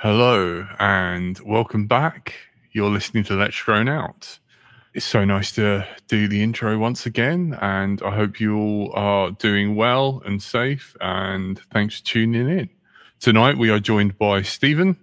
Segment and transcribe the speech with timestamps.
[0.00, 2.32] Hello and welcome back.
[2.70, 4.38] You're listening to Let's Drone Out.
[4.94, 9.32] It's so nice to do the intro once again, and I hope you all are
[9.32, 10.94] doing well and safe.
[11.00, 12.70] And thanks for tuning in.
[13.18, 14.96] Tonight we are joined by Stephen.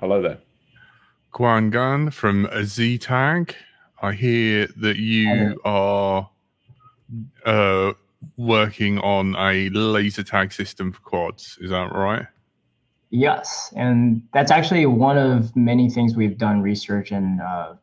[0.00, 0.38] Hello there.
[1.32, 3.54] Quan Gan from Z Tag.
[4.00, 6.30] I hear that you are
[7.44, 7.92] uh,
[8.38, 11.58] working on a laser tag system for quads.
[11.60, 12.26] Is that right?
[13.10, 17.74] Yes, and that's actually one of many things we've done research and uh,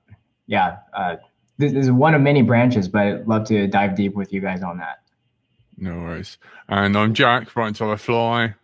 [0.47, 1.17] yeah, uh,
[1.57, 4.63] this is one of many branches, but I'd love to dive deep with you guys
[4.63, 4.99] on that.
[5.77, 6.37] No worries.
[6.69, 8.55] And I'm Jack, right until I fly.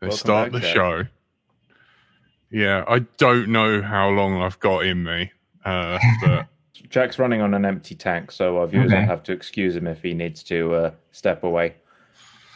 [0.00, 0.74] Let's Welcome start back, the Jack.
[0.74, 1.02] show.
[2.50, 5.32] Yeah, I don't know how long I've got in me,
[5.64, 6.46] uh, but
[6.88, 9.00] Jack's running on an empty tank, so our viewers Okay.
[9.00, 11.74] will have to excuse him if he needs to uh, step away.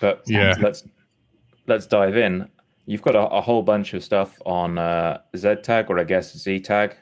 [0.00, 0.54] But Yeah.
[0.60, 0.84] let's
[1.66, 2.48] let's dive in.
[2.86, 6.36] You've got a, a whole bunch of stuff on uh, Z tag, or I guess
[6.36, 6.96] Z tag,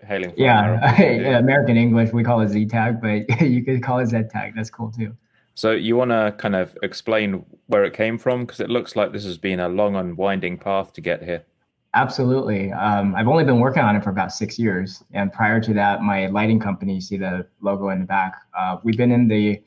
[0.00, 1.02] hailing from Yeah, America.
[1.22, 4.54] yeah, American English we call it Z tag, but you could call it Z tag.
[4.56, 5.16] That's cool too.
[5.54, 9.12] So you want to kind of explain where it came from because it looks like
[9.12, 11.44] this has been a long and winding path to get here.
[11.94, 12.72] Absolutely.
[12.72, 15.04] Um, I've only been working on it for about six years.
[15.12, 18.78] And prior to that, my lighting company, you see the logo in the back, uh,
[18.82, 19.62] we've been in the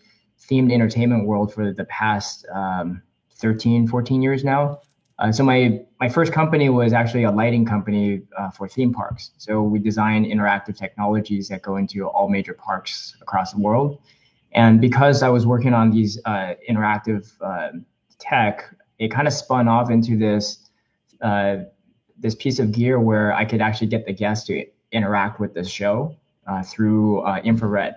[0.50, 3.04] themed entertainment world for the past um,
[3.36, 4.82] 13, 14 years now.
[5.18, 9.32] Uh, so my, my first company was actually a lighting company uh, for theme parks.
[9.38, 14.02] So we design interactive technologies that go into all major parks across the world.
[14.52, 17.70] And because I was working on these uh, interactive uh,
[18.20, 20.70] tech, it kind of spun off into this
[21.22, 21.58] uh,
[22.18, 25.64] this piece of gear where I could actually get the guests to interact with the
[25.64, 26.16] show
[26.64, 27.96] through infrared.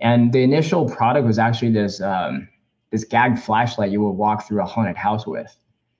[0.00, 2.48] And the initial product was actually this um,
[2.90, 5.54] this gagged flashlight you would walk through a haunted house with.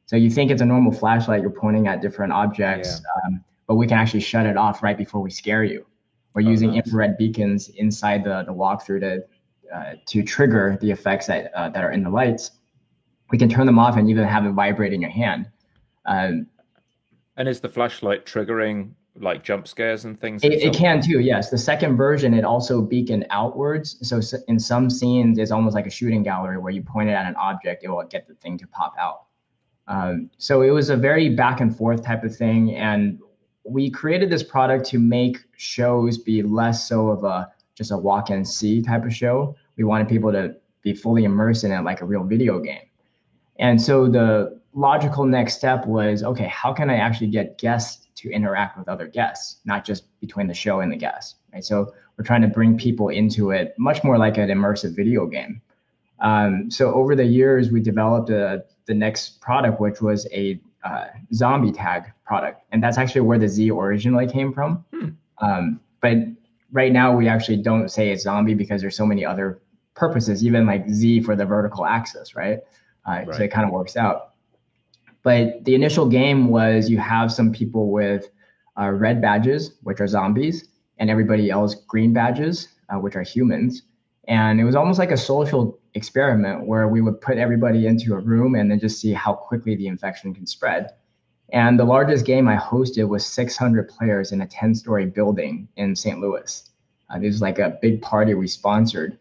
[0.08, 3.86] So you think it's a normal flashlight, you're pointing at different objects, um, but we
[3.86, 5.84] can actually shut it off right before we scare you.
[6.32, 6.86] We're Oh, using nice.
[6.86, 9.24] infrared beacons inside the, the walkthrough to
[9.76, 12.52] uh, to trigger the effects that uh, that are in the lights.
[13.30, 15.50] We can turn them off and even have it vibrate in your hand.
[16.06, 16.46] Um,
[17.36, 20.42] And is the flashlight triggering like jump scares and things?
[20.42, 21.50] It, it can too, yes.
[21.50, 23.98] The second version, it also beacon outwards.
[24.08, 27.26] So in some scenes, it's almost like a shooting gallery where you point it at
[27.26, 29.27] an object, it will get the thing to pop out.
[29.88, 32.76] Um, so it was a very back and forth type of thing.
[32.76, 33.18] And
[33.64, 38.30] we created this product to make shows be less so of a just a walk
[38.30, 39.54] and see type of show.
[39.76, 42.82] We wanted people to be fully immersed in it like a real video game.
[43.58, 48.30] And so the logical next step was okay, how can I actually get guests to
[48.30, 51.64] interact with other guests, not just between the show and the guests, right?
[51.64, 55.62] So we're trying to bring people into it much more like an immersive video game.
[56.20, 61.06] Um, so over the years, we developed a, the next product, which was a uh,
[61.32, 64.84] zombie tag product, and that's actually where the Z originally came from.
[65.40, 66.16] Um, but
[66.72, 69.60] right now, we actually don't say it's zombie because there's so many other
[69.94, 72.58] purposes, even like Z for the vertical axis, right?
[73.06, 74.34] Uh, So it kind of works out.
[75.22, 78.28] But the initial game was you have some people with
[78.80, 83.82] uh, red badges, which are zombies, and everybody else green badges, uh, which are humans.
[84.28, 88.20] And it was almost like a social experiment where we would put everybody into a
[88.20, 90.90] room and then just see how quickly the infection can spread.
[91.50, 95.96] And the largest game I hosted was 600 players in a 10 story building in
[95.96, 96.20] St.
[96.20, 96.70] Louis.
[97.08, 99.18] Uh, this was like a big party we sponsored.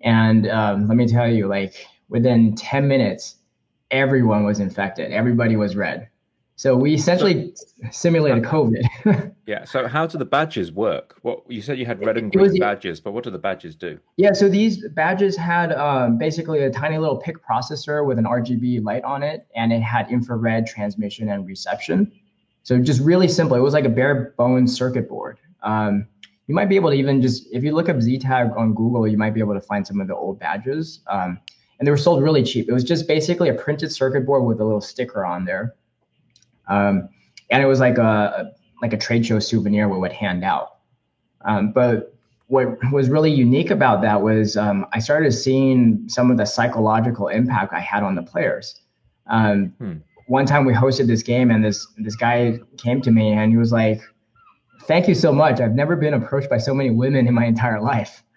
[0.00, 3.36] And um, let me tell you, like within 10 minutes,
[3.90, 5.12] everyone was infected.
[5.12, 6.07] Everybody was red.
[6.58, 7.54] So we essentially
[7.92, 9.32] simulated COVID.
[9.46, 9.64] Yeah.
[9.64, 11.16] So how do the badges work?
[11.22, 13.74] What you said you had red and green was- badges, but what do the badges
[13.74, 13.98] do?
[14.18, 18.84] yeah, so these badges had um, basically a tiny little PIC processor with an RGB
[18.84, 22.12] light on it, and it had infrared transmission and reception.
[22.62, 23.56] So just really simple.
[23.56, 25.38] It was like a bare bones circuit board.
[25.62, 26.06] Um,
[26.46, 29.16] you might be able to even just if you look up ZTag on Google, you
[29.16, 31.00] might be able to find some of the old badges.
[31.06, 31.40] Um,
[31.78, 32.68] and they were sold really cheap.
[32.68, 35.74] It was just basically a printed circuit board with a little sticker on there,
[36.68, 37.08] um,
[37.50, 40.76] and it was like a like a trade show souvenir we would hand out.
[41.44, 42.14] Um, but
[42.48, 47.28] what was really unique about that was um, I started seeing some of the psychological
[47.28, 48.80] impact I had on the players.
[49.26, 49.92] Um, hmm.
[50.28, 53.56] One time we hosted this game, and this this guy came to me and he
[53.56, 54.02] was like,
[54.82, 55.60] "Thank you so much.
[55.60, 58.22] I've never been approached by so many women in my entire life."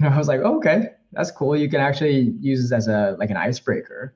[0.00, 1.56] And I was like, oh, "Okay, that's cool.
[1.56, 4.14] You can actually use this as a like an icebreaker."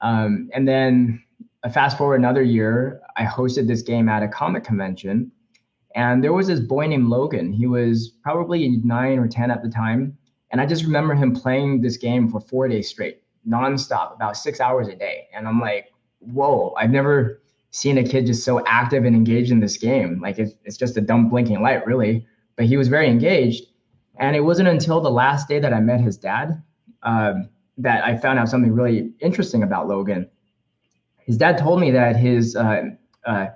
[0.00, 1.22] Um, and then
[1.68, 5.30] uh, fast forward another year, I hosted this game at a comic convention,
[5.94, 7.52] and there was this boy named Logan.
[7.52, 10.16] He was probably nine or 10 at the time.
[10.50, 14.60] And I just remember him playing this game for four days straight, nonstop, about six
[14.60, 15.26] hours a day.
[15.34, 19.60] And I'm like, whoa, I've never seen a kid just so active and engaged in
[19.60, 20.20] this game.
[20.22, 22.26] Like it's, it's just a dumb blinking light, really.
[22.56, 23.64] But he was very engaged.
[24.18, 26.62] And it wasn't until the last day that I met his dad
[27.02, 30.28] um, that I found out something really interesting about Logan.
[31.28, 32.84] His dad told me that his uh,
[33.26, 33.48] uh,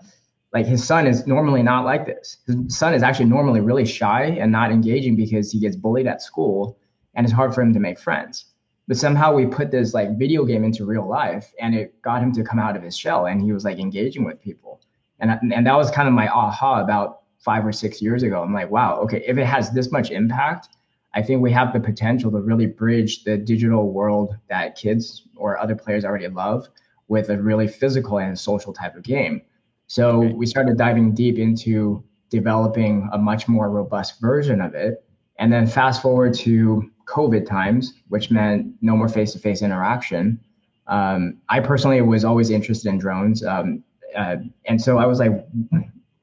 [0.53, 2.37] like his son is normally not like this.
[2.47, 6.21] His son is actually normally really shy and not engaging because he gets bullied at
[6.21, 6.79] school
[7.15, 8.45] and it's hard for him to make friends.
[8.89, 12.31] But somehow we put this like video game into real life and it got him
[12.33, 14.83] to come out of his shell and he was like engaging with people.
[15.21, 18.43] And, and that was kind of my aha about five or six years ago.
[18.43, 20.69] I'm like, wow, okay, if it has this much impact,
[21.15, 25.57] I think we have the potential to really bridge the digital world that kids or
[25.57, 26.69] other players already love
[27.13, 29.43] with a really physical and social type of game.
[29.87, 30.33] So okay.
[30.33, 35.05] we started diving deep into developing a much more robust version of it.
[35.39, 40.41] And then fast forward to COVID times, which meant no more face to face interaction.
[40.87, 43.45] Um, I personally was always interested in drones.
[43.45, 43.85] Um,
[44.17, 45.33] uh, and so I was like,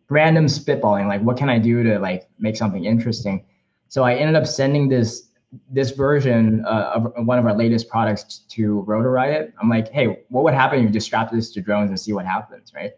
[0.10, 3.46] random spitballing, like, what can I do to like make something interesting?
[3.90, 5.29] So I ended up sending this
[5.72, 9.54] this version uh, of one of our latest products to Rotor Riot.
[9.62, 12.14] I'm like, hey, what would happen if you just strap this to drones and see
[12.14, 12.92] what happens, right?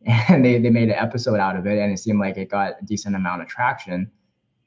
[0.28, 2.74] and they, they made an episode out of it and it seemed like it got
[2.80, 4.10] a decent amount of traction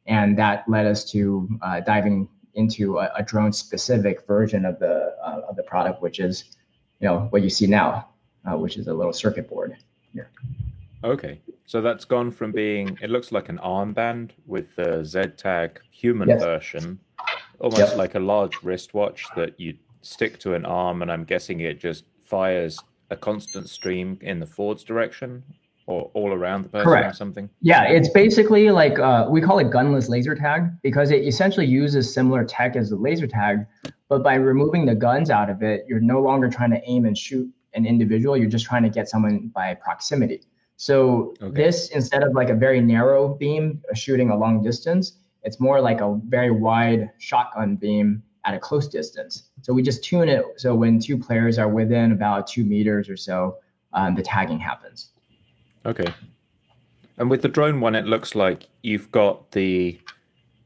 [0.06, 5.16] and that led us to uh, diving into a, a, drone specific version of the
[5.24, 6.58] uh, of the product which is
[7.00, 8.10] you know what you see now
[8.46, 9.78] uh, which is a little circuit board
[10.12, 10.30] here
[11.04, 15.80] okay so that's gone from being it looks like an armband with the z tag
[15.90, 16.42] human yes.
[16.42, 17.00] version
[17.62, 17.96] almost yep.
[17.96, 22.06] like a large wristwatch that you stick to an arm and i'm guessing it just
[22.20, 22.80] fires
[23.10, 25.44] a constant stream in the forwards direction
[25.86, 27.12] or all around the person Correct.
[27.12, 27.50] or something?
[27.62, 32.12] Yeah, it's basically like uh, we call it gunless laser tag because it essentially uses
[32.12, 33.66] similar tech as the laser tag,
[34.08, 37.18] but by removing the guns out of it, you're no longer trying to aim and
[37.18, 38.38] shoot an individual.
[38.38, 40.42] You're just trying to get someone by proximity.
[40.78, 41.64] So okay.
[41.64, 46.02] this instead of like a very narrow beam shooting a long distance, it's more like
[46.02, 49.50] a very wide shotgun beam at a close distance.
[49.62, 53.18] So we just tune it so when two players are within about two meters or
[53.18, 53.58] so,
[53.94, 55.10] um, the tagging happens.
[55.86, 56.14] Okay.
[57.18, 60.00] And with the drone one, it looks like you've got the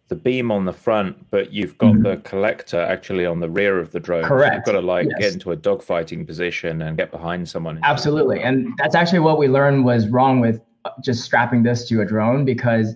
[0.07, 2.04] the beam on the front, but you've got mm-hmm.
[2.04, 4.24] the collector actually on the rear of the drone.
[4.24, 4.51] Correct.
[4.51, 5.19] So you've got to like yes.
[5.19, 7.80] get into a dogfighting position and get behind someone.
[7.81, 10.62] Absolutely, and that's actually what we learned was wrong with
[11.01, 12.95] just strapping this to a drone because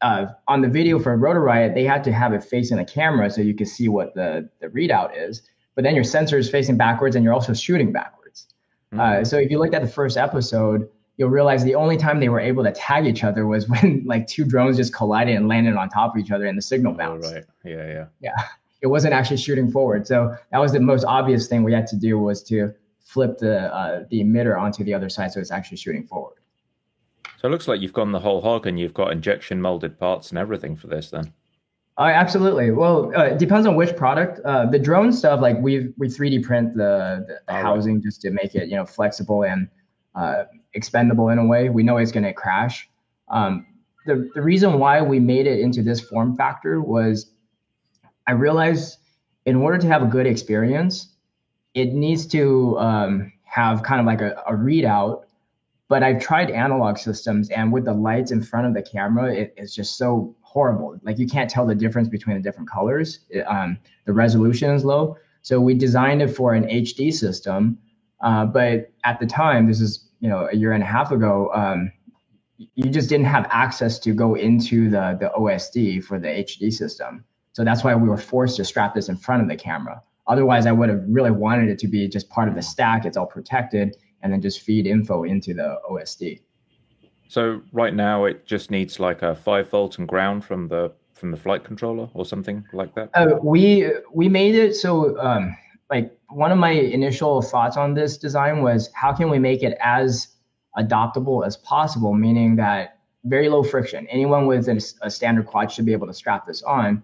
[0.00, 3.30] uh, on the video for Rotor Riot, they had to have it facing the camera
[3.30, 5.42] so you could see what the, the readout is.
[5.74, 8.46] But then your sensor is facing backwards and you're also shooting backwards.
[8.92, 9.00] Mm-hmm.
[9.00, 12.28] Uh, so if you looked at the first episode, you'll realize the only time they
[12.28, 15.74] were able to tag each other was when like two drones just collided and landed
[15.76, 17.30] on top of each other and the signal bounced.
[17.30, 17.44] Oh, right.
[17.64, 18.06] Yeah, yeah.
[18.20, 18.34] Yeah.
[18.80, 20.06] It wasn't actually shooting forward.
[20.06, 23.74] So that was the most obvious thing we had to do was to flip the
[23.74, 26.36] uh, the emitter onto the other side so it's actually shooting forward.
[27.38, 30.30] So it looks like you've gone the whole hog and you've got injection molded parts
[30.30, 31.32] and everything for this then.
[31.96, 32.72] Uh, absolutely.
[32.72, 34.40] Well, uh, it depends on which product.
[34.44, 38.02] Uh, the drone stuff, like we we 3D print the, the, the housing right.
[38.02, 39.68] just to make it you know flexible and
[40.16, 41.68] uh, expendable in a way.
[41.68, 42.88] We know it's going to crash.
[43.28, 43.66] Um,
[44.04, 47.30] the the reason why we made it into this form factor was,
[48.26, 48.98] I realized
[49.46, 51.14] in order to have a good experience,
[51.74, 55.22] it needs to um, have kind of like a, a readout
[55.88, 59.54] but I've tried analog systems, and with the lights in front of the camera, it,
[59.56, 60.98] it's just so horrible.
[61.02, 63.20] Like you can't tell the difference between the different colors.
[63.30, 65.16] It, um, the resolution is low.
[65.42, 67.78] So we designed it for an HD system,
[68.20, 71.50] uh, but at the time, this is you know a year and a half ago,
[71.54, 71.90] um,
[72.58, 77.24] you just didn't have access to go into the the OSD for the HD system.
[77.52, 80.02] So that's why we were forced to strap this in front of the camera.
[80.26, 83.06] Otherwise, I would have really wanted it to be just part of the stack.
[83.06, 86.40] It's all protected and then just feed info into the OSD.
[87.28, 91.30] So right now it just needs like a five volt and ground from the from
[91.30, 93.10] the flight controller or something like that.
[93.14, 95.56] Uh, we we made it so um,
[95.90, 99.76] like one of my initial thoughts on this design was how can we make it
[99.80, 100.28] as
[100.76, 104.06] adoptable as possible, meaning that very low friction.
[104.08, 107.02] Anyone with a, a standard quad should be able to strap this on,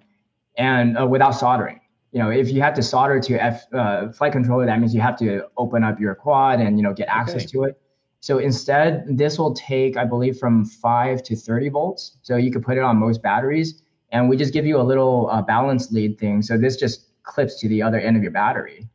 [0.56, 1.80] and uh, without soldering.
[2.14, 5.00] You know, if you have to solder to F uh, flight controller, that means you
[5.00, 7.46] have to open up your quad and you know get access okay.
[7.46, 7.80] to it.
[8.20, 12.16] So instead, this will take, I believe, from five to 30 volts.
[12.22, 15.28] So you could put it on most batteries, and we just give you a little
[15.28, 16.40] uh, balance lead thing.
[16.40, 18.88] So this just clips to the other end of your battery.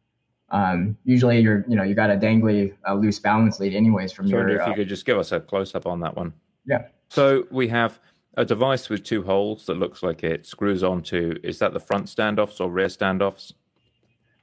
[0.50, 4.14] Um, usually, you're, you know, you got a dangly, uh, loose balance lead, anyways.
[4.14, 4.62] From your so your.
[4.62, 6.34] if you uh, could just give us a close up on that one.
[6.66, 6.86] Yeah.
[7.10, 8.00] So we have
[8.40, 11.38] a device with two holes that looks like it screws onto.
[11.44, 13.52] Is that the front standoffs or rear standoffs?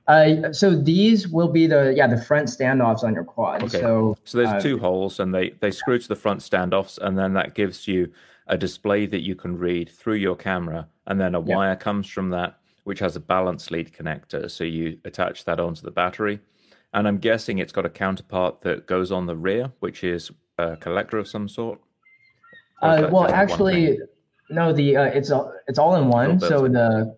[0.07, 3.63] Uh, so these will be the yeah the front standoffs on your quad.
[3.65, 3.81] Okay.
[3.81, 7.19] So so there's uh, two holes and they they screw to the front standoffs and
[7.19, 8.13] then that gives you
[8.47, 11.57] a display that you can read through your camera and then a yeah.
[11.57, 14.49] wire comes from that which has a balance lead connector.
[14.51, 16.41] So you attach that onto the battery.
[16.93, 20.77] And I'm guessing it's got a counterpart that goes on the rear, which is a
[20.77, 21.81] collector of some sort.
[22.83, 23.99] Uh, well, actually,
[24.51, 24.73] no.
[24.73, 26.39] The uh, it's all it's all in one.
[26.41, 27.17] So the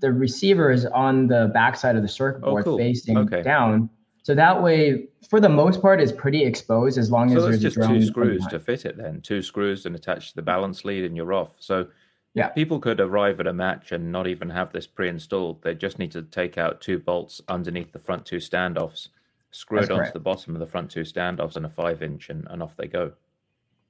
[0.00, 2.78] the receiver is on the backside of the circuit oh, board oh, cool.
[2.78, 3.42] facing okay.
[3.42, 3.88] down.
[4.22, 7.74] So that way, for the most part, it's pretty exposed as long so as there's
[7.74, 8.96] just two screws to fit it.
[8.96, 11.54] Then two screws and attach the balance lead, and you're off.
[11.60, 11.86] So
[12.34, 15.62] yeah, people could arrive at a match and not even have this pre-installed.
[15.62, 19.08] They just need to take out two bolts underneath the front two standoffs,
[19.52, 22.46] screw That's it onto the bottom of the front two standoffs, and a five-inch, and,
[22.50, 23.12] and off they go.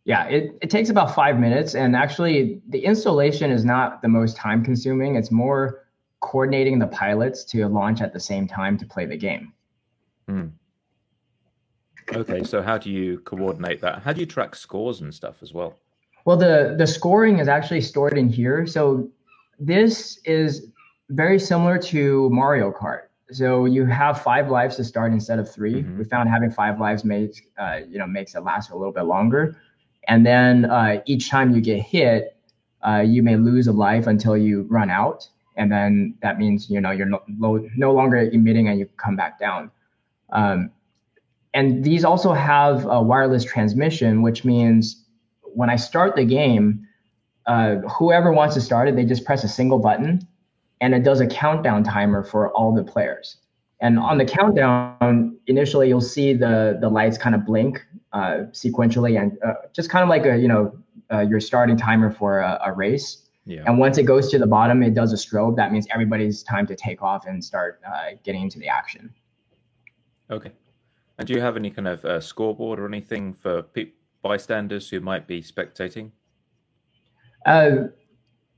[0.07, 1.75] Yeah, it, it takes about five minutes.
[1.75, 5.17] And actually, the installation is not the most time consuming.
[5.17, 5.85] It's more
[6.21, 9.53] coordinating the pilots to launch at the same time to play the game.
[10.29, 10.47] Hmm.
[12.15, 14.03] Okay, so how do you coordinate that?
[14.03, 15.75] How do you track scores and stuff as well?
[16.25, 18.65] Well, the the scoring is actually stored in here.
[18.65, 19.09] So
[19.59, 20.69] this is
[21.11, 23.07] very similar to Mario Kart.
[23.33, 25.99] So you have five lives to start instead of 3 mm-hmm.
[25.99, 29.03] We found having five lives makes uh, you know makes it last a little bit
[29.03, 29.57] longer.
[30.09, 32.37] And then uh, each time you get hit,
[32.87, 36.81] uh, you may lose a life until you run out and then that means you
[36.81, 39.71] know you're no, no longer emitting and you come back down.
[40.31, 40.71] Um,
[41.55, 45.05] and these also have a wireless transmission, which means
[45.43, 46.87] when I start the game,
[47.47, 50.27] uh, whoever wants to start it, they just press a single button,
[50.81, 53.39] and it does a countdown timer for all the players.
[53.81, 57.85] And on the countdown, initially you'll see the the lights kind of blink
[58.17, 60.63] uh, sequentially, and uh, just kind of like a you know
[61.13, 63.09] uh, your starting timer for a, a race.
[63.45, 63.63] Yeah.
[63.67, 65.55] And once it goes to the bottom, it does a strobe.
[65.57, 69.15] That means everybody's time to take off and start uh, getting into the action.
[70.31, 70.51] Okay.
[71.19, 75.01] And do you have any kind of uh, scoreboard or anything for pe- bystanders who
[75.01, 76.11] might be spectating?
[77.45, 77.89] Uh,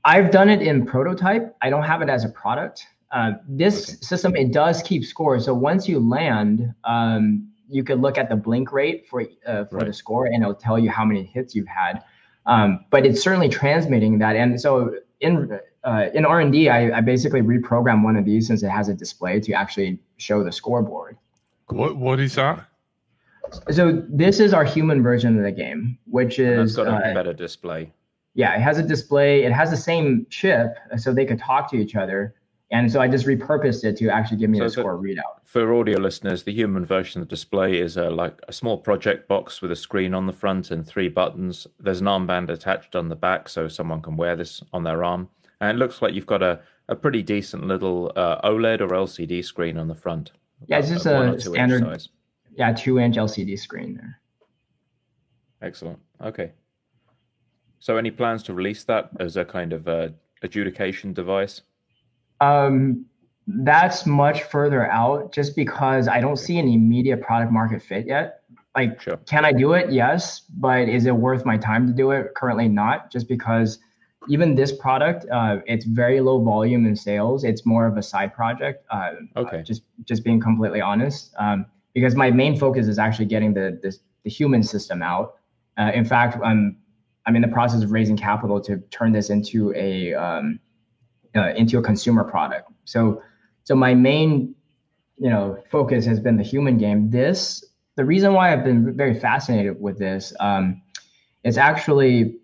[0.05, 1.55] I've done it in prototype.
[1.61, 2.87] I don't have it as a product.
[3.11, 3.97] Uh, this okay.
[4.01, 5.39] system it does keep score.
[5.39, 9.77] So once you land, um, you could look at the blink rate for uh, for
[9.77, 9.87] right.
[9.87, 12.03] the score, and it'll tell you how many hits you've had.
[12.45, 14.35] Um, but it's certainly transmitting that.
[14.35, 18.47] And so in uh, in R and D, I, I basically reprogram one of these
[18.47, 21.17] since it has a display to actually show the scoreboard.
[21.67, 22.65] What what is that?
[23.71, 27.33] So this is our human version of the game, which is got a uh, better
[27.33, 27.91] display.
[28.35, 29.43] Yeah, it has a display.
[29.43, 32.35] It has the same chip, so they could talk to each other.
[32.71, 35.39] And so I just repurposed it to actually give me so a score readout.
[35.43, 39.27] For audio listeners, the human version of the display is a, like a small project
[39.27, 41.65] box with a screen on the front and three buttons.
[41.79, 45.29] There's an armband attached on the back so someone can wear this on their arm.
[45.59, 49.43] And it looks like you've got a, a pretty decent little uh, OLED or LCD
[49.43, 50.31] screen on the front.
[50.67, 52.07] Yeah, it's just a standard,
[52.55, 54.19] yeah, two inch LCD screen there.
[55.61, 55.99] Excellent.
[56.21, 56.51] Okay.
[57.79, 60.09] So, any plans to release that as a kind of uh,
[60.41, 61.61] adjudication device?
[62.41, 63.05] Um,
[63.47, 68.41] that's much further out just because I don't see an immediate product market fit yet.
[68.75, 69.17] Like, sure.
[69.25, 69.91] can I do it?
[69.91, 70.41] Yes.
[70.41, 72.33] But is it worth my time to do it?
[72.35, 73.79] Currently not, just because
[74.27, 77.43] even this product, uh, it's very low volume in sales.
[77.43, 78.85] It's more of a side project.
[78.91, 79.59] Uh, okay.
[79.59, 81.33] Uh, just, just being completely honest.
[81.39, 85.35] Um, because my main focus is actually getting the, the, the human system out.
[85.77, 86.77] Uh, in fact, I'm,
[87.25, 90.59] I'm in the process of raising capital to turn this into a, um,
[91.35, 92.71] uh, into a consumer product.
[92.85, 93.21] So,
[93.63, 94.55] so my main,
[95.17, 97.09] you know, focus has been the human game.
[97.09, 100.81] This, the reason why I've been very fascinated with this, um,
[101.43, 102.35] is actually,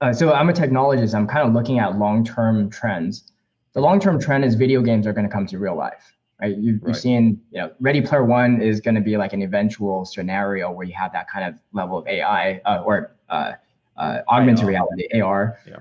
[0.00, 1.14] uh, so I'm a technologist.
[1.14, 3.32] I'm kind of looking at long-term trends.
[3.72, 6.56] The long-term trend is video games are going to come to real life, Right?
[6.56, 6.88] You've, Right.
[6.88, 10.70] you've seen, you know, Ready Player One is going to be like an eventual scenario
[10.70, 13.52] where you have that kind of level of AI uh, or uh,
[13.96, 15.58] uh, augmented reality AR.
[15.66, 15.76] Yeah.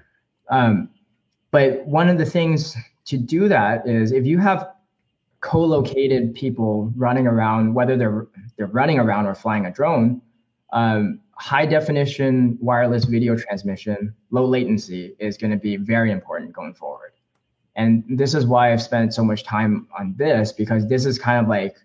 [0.50, 0.90] Um,
[1.54, 4.74] but one of the things to do that is if you have
[5.42, 10.20] co-located people running around, whether they're they're running around or flying a drone,
[10.72, 16.74] um, high definition wireless video transmission, low latency is going to be very important going
[16.74, 17.12] forward.
[17.76, 21.40] And this is why I've spent so much time on this because this is kind
[21.40, 21.76] of like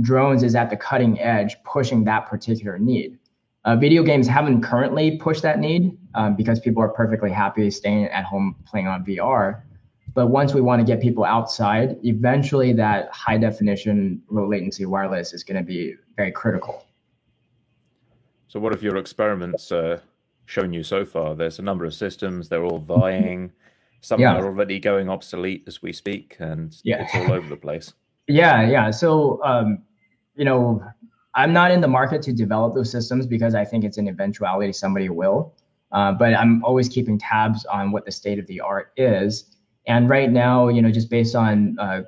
[0.00, 3.16] drones is at the cutting edge pushing that particular need.
[3.64, 8.06] Uh, video games haven't currently pushed that need um, because people are perfectly happy staying
[8.06, 9.62] at home playing on VR.
[10.14, 15.32] But once we want to get people outside, eventually that high definition, low latency wireless
[15.32, 16.84] is going to be very critical.
[18.48, 20.00] So, what have your experiments uh,
[20.44, 21.34] shown you so far?
[21.34, 23.52] There's a number of systems; they're all vying.
[24.00, 24.34] Some Yeah.
[24.34, 27.02] are already going obsolete as we speak, and Yeah.
[27.02, 27.92] it's all over the place.
[28.28, 28.90] Yeah, yeah.
[28.92, 29.82] So, um,
[30.36, 30.80] you know,
[31.34, 34.72] I'm not in the market to develop those systems because I think it's an eventuality
[34.72, 35.54] somebody will.
[35.92, 39.44] Uh, but I'm always keeping tabs on what the state of the art is.
[39.86, 42.02] And right now, you know, just based on uh,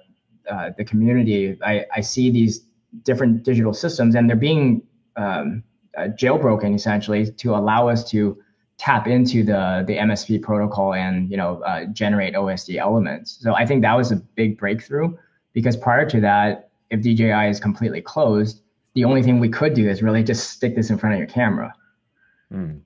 [0.50, 2.66] uh, the community, I, I see these
[3.02, 4.82] different digital systems, and they're being
[5.16, 5.62] um,
[5.96, 8.38] uh, jailbroken essentially to allow us to
[8.76, 13.38] tap into the the MSP protocol and you know uh, generate OSD elements.
[13.40, 15.16] So I think that was a big breakthrough
[15.52, 18.60] because prior to that, if DJI is completely closed,
[18.94, 21.28] the only thing we could do is really just stick this in front of your
[21.28, 21.72] camera.
[22.50, 22.78] Hmm.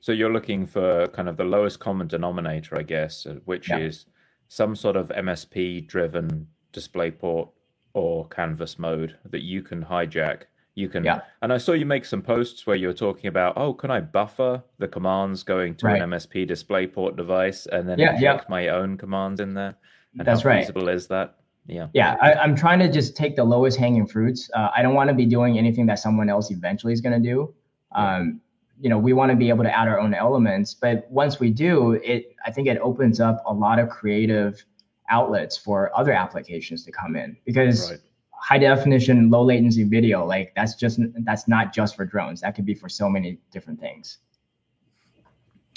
[0.00, 3.78] So you're looking for kind of the lowest common denominator, I guess, uh, which Yeah.
[3.78, 4.06] is
[4.48, 7.48] some sort of MSP-driven DisplayPort
[7.94, 10.42] or canvas mode that you can hijack.
[10.74, 11.20] You can, Yeah.
[11.40, 14.00] and I saw you make some posts where you were talking about, oh, can I
[14.00, 16.02] buffer the commands going to Right.
[16.02, 18.32] an MSP DisplayPort device and then Yeah, yeah.
[18.32, 19.76] inject my own commands in there?
[20.18, 20.60] And That's how right.
[20.60, 21.36] feasible is that?
[21.66, 21.88] Yeah.
[21.94, 24.50] Yeah, I, I'm trying to just take the lowest hanging fruits.
[24.54, 27.28] Uh, I don't want to be doing anything that someone else eventually is going to
[27.28, 27.54] do.
[27.92, 28.40] Um,
[28.80, 31.50] you know, we want to be able to add our own elements, but once we
[31.50, 34.64] do, it I think it opens up a lot of creative
[35.10, 38.00] outlets for other applications to come in because Right.
[38.32, 42.40] high definition, low latency video, like that's just that's not just for drones.
[42.40, 44.18] That could be for so many different things.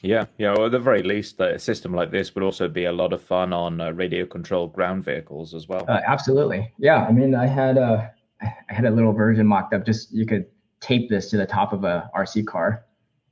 [0.04, 0.54] Yeah, yeah.
[0.54, 3.22] Well, at the very least, a system like this would also be a lot of
[3.22, 5.86] fun on uh, radio-controlled ground vehicles as well.
[5.88, 6.72] Uh, absolutely.
[6.78, 7.04] Yeah.
[7.06, 9.86] I mean, I had a, I had a little version mocked up.
[9.86, 10.46] Just you could
[10.80, 12.86] tape this to the top of a RC car,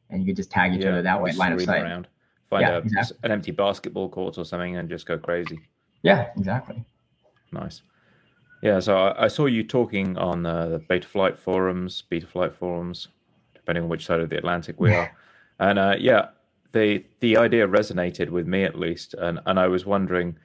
[0.10, 1.84] and you could just tag each other that way, line of sight.
[1.84, 2.08] Around.
[2.49, 3.17] Find Yeah, a, exactly.
[3.23, 5.60] an empty basketball court or something and just go crazy.
[6.01, 6.84] Yeah, exactly.
[7.51, 7.82] Nice.
[8.62, 13.08] Yeah, so I, I saw you talking on uh, the Betaflight forums, Betaflight forums,
[13.54, 15.12] depending on which side of the Atlantic we are.
[15.60, 16.30] And uh, yeah,
[16.75, 20.38] the the idea resonated with me at least, and and I was wondering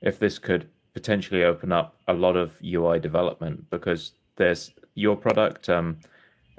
[0.00, 5.68] if this could potentially open up a lot of UI development because there's your product.
[5.68, 5.98] Um,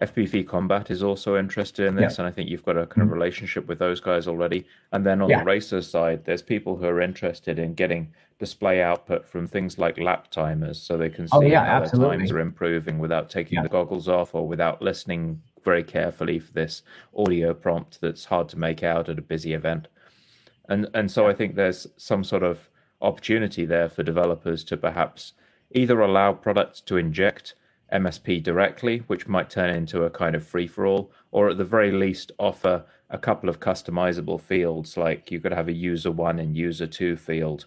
[0.01, 3.11] FPV Combat is also interested in this, and I think you've got a kind of
[3.11, 4.65] relationship with those guys already.
[4.91, 5.39] And then on Yeah.
[5.39, 9.97] the racer side, there's people who are interested in getting display output from things like
[9.99, 13.57] lap timers, so they can see Oh, yeah, how their times are improving without taking
[13.57, 13.63] Yeah.
[13.63, 16.83] the goggles off or without listening very carefully for this
[17.15, 19.87] audio prompt that's hard to make out at a busy event.
[20.67, 22.69] And and so I think there's some sort of
[23.01, 25.33] opportunity there for developers to perhaps
[25.71, 27.55] either allow products to inject
[27.91, 31.65] MSP directly, which might turn into a kind of free for all, or at the
[31.65, 36.39] very least offer a couple of customizable fields, like you could have a user one
[36.39, 37.65] and user two field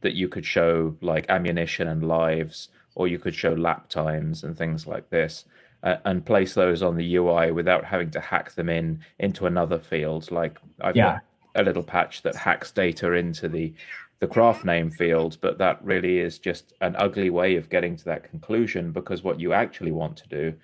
[0.00, 4.58] that you could show like ammunition and lives, or you could show lap times and
[4.58, 5.44] things like this,
[5.82, 9.78] uh, and place those on the UI without having to hack them in into another
[9.78, 10.30] field.
[10.30, 11.20] Like I've Yeah.
[11.54, 13.72] got a little patch that hacks data into the
[14.20, 18.04] the craft name field, but that really is just an ugly way of getting to
[18.04, 20.54] that conclusion because what you actually want to do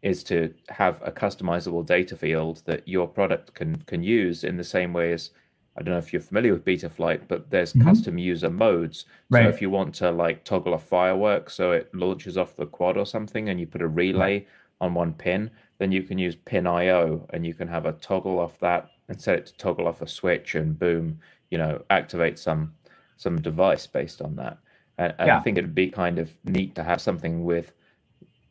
[0.00, 4.62] is to have a customizable data field that your product can can use in the
[4.64, 5.30] same way as
[5.76, 7.82] I don't know if you're familiar with Betaflight, but there's Mhm.
[7.84, 9.06] custom user modes.
[9.28, 9.42] Right.
[9.44, 12.96] So if you want to like toggle a firework so it launches off the quad
[12.96, 14.46] or something and you put a relay
[14.80, 18.38] on one pin, then you can use pin IO and you can have a toggle
[18.38, 21.18] off that and set it to toggle off a switch and boom,
[21.50, 22.74] you know, activate some
[23.16, 24.58] some device based on that.
[24.96, 27.72] And, and I think it'd be kind of neat to have something with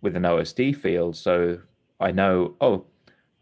[0.02, 1.16] with an OSD field.
[1.16, 1.60] So
[2.00, 2.86] I know, oh,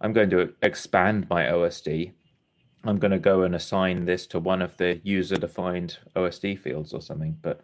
[0.02, 2.14] I'm going to expand my OSD.
[2.84, 6.94] I'm going to go and assign this to one of the user defined OSD fields
[6.94, 7.38] or something.
[7.42, 7.62] But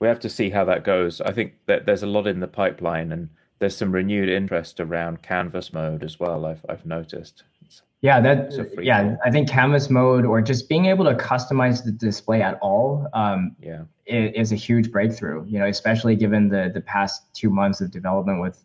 [0.00, 1.20] we have to see how that goes.
[1.20, 3.30] I think that there's a lot in the pipeline and
[3.64, 6.44] there's some renewed interest around canvas mode as well.
[6.44, 7.44] I've, I've noticed.
[7.62, 11.90] It's- Yeah, that yeah, I think canvas mode or just being able to customize the
[11.90, 13.84] display at all um, yeah.
[14.04, 15.46] is, a huge breakthrough.
[15.46, 18.62] You know, especially given the the past two months of development with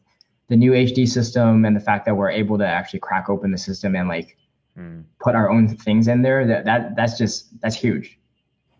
[0.49, 3.57] the new HD system and the fact that we're able to actually crack open the
[3.57, 4.35] system and like
[4.77, 5.05] mm.
[5.21, 6.45] put our own things in there.
[6.45, 8.19] That that that's just that's huge.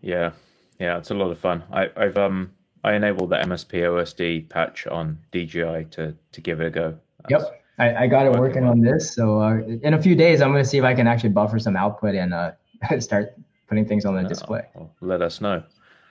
[0.02, 0.32] Yeah,
[0.78, 1.64] yeah, it's a lot of fun.
[1.72, 6.66] I, I've um I enabled the MSP OSD patch on DJI to to give it
[6.66, 6.98] a go.
[7.28, 7.62] That's, yep.
[7.78, 9.14] I, I got it working on this.
[9.14, 11.58] So uh, in a few days, I'm going to see if I can actually buffer
[11.58, 12.52] some output and uh,
[12.98, 13.34] start
[13.68, 14.62] putting things on the no, display.
[14.74, 15.62] Well, let us know.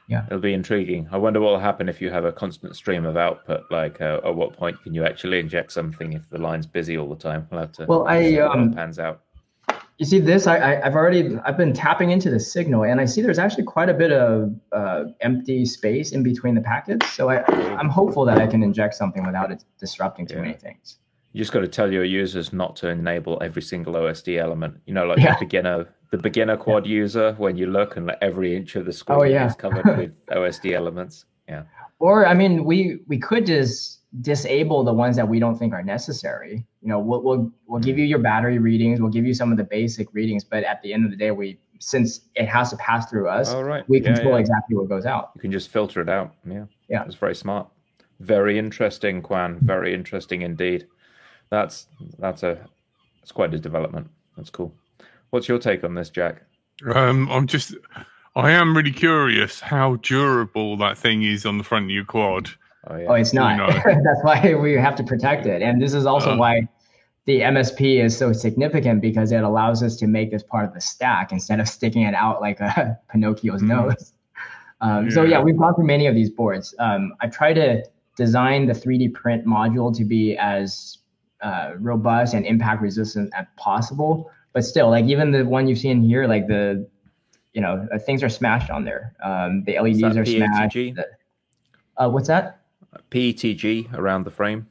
[0.07, 1.07] Yeah, it'll be intriguing.
[1.11, 3.61] I wonder what will happen if you have a constant stream of output.
[3.69, 7.07] Like, uh, at what point can you actually inject something if the line's busy all
[7.07, 7.47] the time?
[7.51, 7.85] We'll have to.
[7.85, 9.21] Well, I um, pans out.
[9.99, 10.47] You see this?
[10.47, 13.65] I, I have already I've been tapping into the signal, and I see there's actually
[13.65, 17.11] quite a bit of uh, empty space in between the packets.
[17.13, 17.43] So I
[17.77, 20.41] I'm hopeful that I can inject something without it disrupting too yeah.
[20.41, 20.97] many things
[21.33, 24.81] you just got to tell your users not to enable every single OSD element.
[24.85, 25.33] You know, like yeah.
[25.33, 26.93] the beginner, the beginner quad yeah.
[26.93, 27.33] user.
[27.37, 30.73] When you look and like every inch of the screen oh, is covered with OSD
[30.73, 31.25] elements.
[31.47, 31.63] Yeah.
[31.99, 35.83] Or I mean, we we could just disable the ones that we don't think are
[35.83, 36.65] necessary.
[36.81, 38.99] You know, we'll we'll we'll give you your battery readings.
[39.01, 41.31] We'll give you some of the basic readings, but at the end of the day,
[41.31, 43.87] we since it has to pass through us, oh, right.
[43.87, 45.31] we control exactly what goes out.
[45.35, 46.35] You can just filter it out.
[46.45, 46.65] Yeah.
[46.89, 47.05] Yeah.
[47.05, 47.69] It's very smart.
[48.19, 49.59] Very interesting, Quan.
[49.61, 50.87] Very interesting indeed
[51.49, 52.57] that's that's a
[53.21, 54.09] it's quite a development.
[54.37, 54.73] That's cool.
[55.31, 56.43] What's your take on this, Jack?
[56.93, 57.75] Um, I'm just
[58.35, 62.49] I am really curious how durable that thing is on the front of your quad.
[62.87, 63.07] Oh, yeah.
[63.09, 63.57] oh it's not.
[63.85, 66.67] that's why we have to protect it, and this is also uh, why
[67.25, 70.81] the MSP is so significant because it allows us to make this part of the
[70.81, 73.67] stack instead of sticking it out like a Pinocchio's mm-hmm.
[73.67, 74.13] nose.
[74.81, 75.13] Um, yeah.
[75.13, 76.73] So yeah, we've gone through many of these boards.
[76.79, 77.83] Um, I try to
[78.15, 80.97] design the 3D print module to be as
[81.41, 84.31] uh, robust and impact resistant as possible.
[84.53, 86.87] But still, like even the one you've seen here, like the,
[87.53, 89.15] you know, uh, things are smashed on there.
[89.23, 90.37] Um, the LEDs are PETG?
[90.37, 90.95] smashed.
[90.95, 91.07] The,
[91.97, 92.58] uh, what's that?
[93.11, 94.67] PETG around the frame.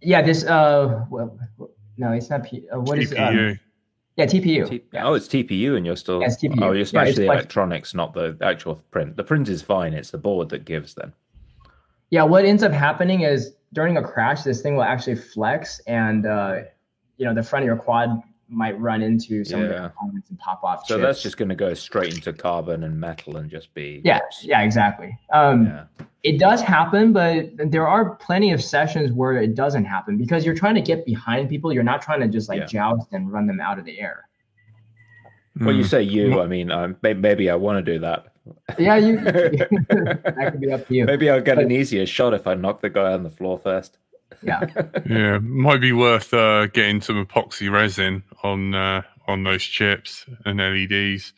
[0.00, 0.44] Yeah, this.
[0.44, 1.38] Uh, well,
[1.96, 2.44] no, it's not.
[2.44, 3.02] P, uh, what TPU.
[3.02, 3.60] Is, um,
[4.16, 4.68] yeah, TPU.
[4.68, 5.06] T- yeah.
[5.06, 6.20] Oh, it's TPU, and you're still.
[6.20, 6.62] Yeah, TPU.
[6.62, 9.16] Oh, you're smashing yeah, the electronics, not the actual print.
[9.16, 9.94] The print is fine.
[9.94, 11.12] It's the board that gives then.
[12.10, 16.26] Yeah, what ends up happening is during a crash, this thing will actually flex, and
[16.26, 16.60] uh,
[17.16, 19.66] you know the front of your quad might run into some yeah.
[19.66, 20.86] of the components and pop off.
[20.86, 21.02] So chips.
[21.02, 24.00] that's just going to go straight into carbon and metal and just be.
[24.04, 25.18] Yeah, yeah, exactly.
[25.32, 25.84] Um, yeah.
[26.22, 30.56] It does happen, but there are plenty of sessions where it doesn't happen because you're
[30.56, 31.72] trying to get behind people.
[31.72, 32.66] You're not trying to just like yeah.
[32.66, 34.28] joust and run them out of the air.
[35.60, 35.88] Well, you hmm.
[35.88, 36.40] say you.
[36.40, 38.26] I mean, um, maybe I want to do that.
[38.78, 39.16] Yeah, you.
[39.20, 41.04] that could be up to you.
[41.04, 43.58] Maybe I'll get but, an easier shot if I knock the guy on the floor
[43.58, 43.98] first.
[44.42, 44.66] Yeah.
[45.08, 50.58] yeah, might be worth uh, getting some epoxy resin on uh, on those chips and
[50.58, 51.32] LEDs.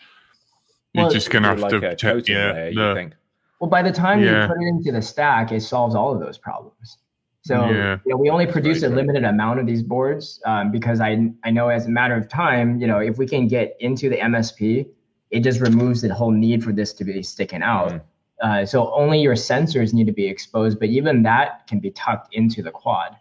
[0.95, 2.27] You're well, just gonna have like to check.
[2.29, 3.15] Yeah, layer, the, think?
[3.61, 4.43] Well, by the time yeah.
[4.43, 6.99] you put it into the stack, it solves all of those problems.
[7.43, 7.99] So yeah.
[8.05, 11.51] you know, we only produce a limited amount of these boards um, because I I
[11.51, 14.87] know as a matter of time, you know, if we can get into the MSP,
[15.31, 17.93] it just removes the whole need for this to be sticking out.
[17.93, 18.01] Mm.
[18.41, 22.35] Uh, so only your sensors need to be exposed, but even that can be tucked
[22.35, 23.17] into the quad.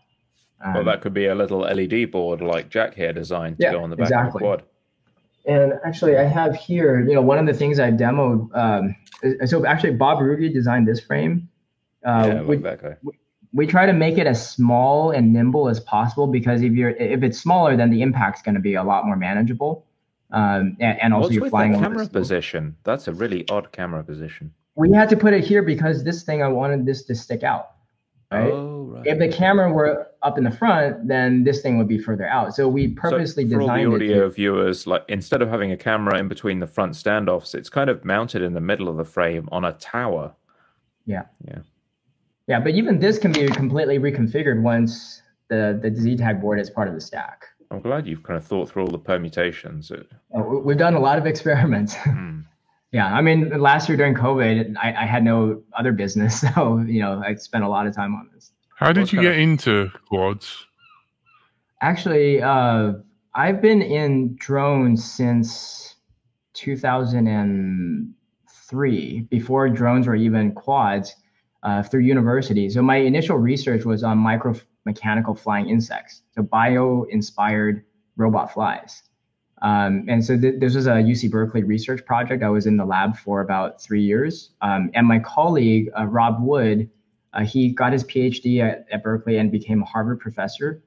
[0.62, 3.72] Um, well, that could be a little LED board like Jack here designed to yeah,
[3.72, 4.28] go on the back exactly.
[4.28, 4.64] of the quad.
[5.46, 8.56] And actually, I have here, you know, one of the things I demoed.
[8.56, 8.96] Um,
[9.46, 11.48] so actually, Bob Ruge designed this frame.
[12.06, 12.98] Uh, yeah, we, that guy.
[13.02, 13.14] We,
[13.54, 17.24] we try to make it as small and nimble as possible because if you're if
[17.24, 19.86] it's smaller, then the impact's going to be a lot more manageable.
[20.32, 22.76] Um, and, and also What's you're flying the camera position.
[22.84, 24.54] That's a really odd camera position.
[24.78, 27.72] We had to put it here because this thing I wanted this to stick out.
[28.32, 28.52] Right?
[28.52, 29.08] Oh, right.
[29.08, 32.54] If the camera were up in the front, then this thing would be further out.
[32.54, 34.30] So we purposely so for designed all the audio to...
[34.30, 38.06] viewers, like instead of having a camera in between the front standoffs, it's kind of
[38.06, 40.36] mounted in the middle of the frame on a tower.
[41.06, 41.24] Yeah.
[41.48, 41.60] Yeah.
[42.48, 46.70] Yeah, but even this can be completely reconfigured once the the Z tag board is
[46.70, 47.46] part of the stack.
[47.72, 49.92] I'm glad you've kind of thought through all the permutations.
[50.32, 51.96] We've done a lot of experiments.
[51.96, 52.46] Mm.
[52.98, 57.00] Yeah, I mean, last year during COVID, I, I, had no other business, so you
[57.00, 58.52] know, I spent a lot of time on this.
[58.76, 59.40] How did you get of...
[59.40, 60.66] into quads?
[61.80, 62.94] Actually, uh,
[63.36, 65.94] I've been in drones since
[66.54, 71.16] 2003, before drones were even quads,
[71.62, 72.68] uh, through university.
[72.68, 74.56] So my initial research was on micro
[74.88, 77.84] mechanical flying insects, so bio-inspired
[78.16, 79.04] robot flies.
[79.62, 82.44] Um, and so th- this was a UC Berkeley research project.
[82.44, 84.52] I was in the lab for about three years.
[84.62, 86.90] Um, and my colleague, uh, Rob Wood,
[87.34, 90.84] uh, he got his PhD at, at, Berkeley and became a Harvard professor.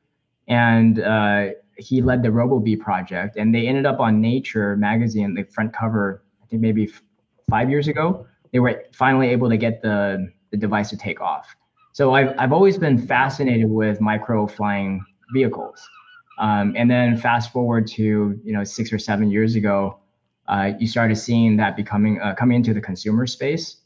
[0.48, 5.44] And uh, he led the RoboBee project, and they ended up on Nature magazine, the
[5.44, 6.22] front cover.
[6.42, 7.02] I think maybe f-
[7.48, 8.26] five years ago.
[8.52, 11.54] They were finally able to get the the device to take off.
[11.92, 15.88] So I've I've always been fascinated with micro flying vehicles.
[16.40, 19.98] Um, and then fast forward to you know six or seven years ago,
[20.48, 23.76] uh, you started seeing that becoming uh, coming into the consumer space,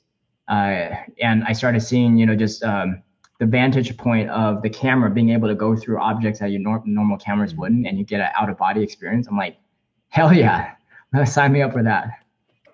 [0.48, 0.90] uh,
[1.20, 3.02] and I started seeing you know just um,
[3.40, 6.82] the vantage point of the camera being able to go through objects that your nor-
[6.86, 7.60] normal cameras mm-hmm.
[7.60, 9.26] wouldn't, and you get an out of body experience.
[9.26, 9.56] I'm like,
[10.08, 10.74] hell yeah,
[11.26, 12.08] sign me up for that.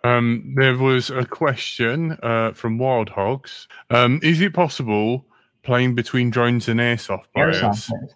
[0.05, 3.66] Um, there was a question uh, from Wild Hogs.
[3.88, 5.25] Um, is it possible
[5.62, 7.61] playing between drones and airsoft players?
[7.61, 8.14] Airsoft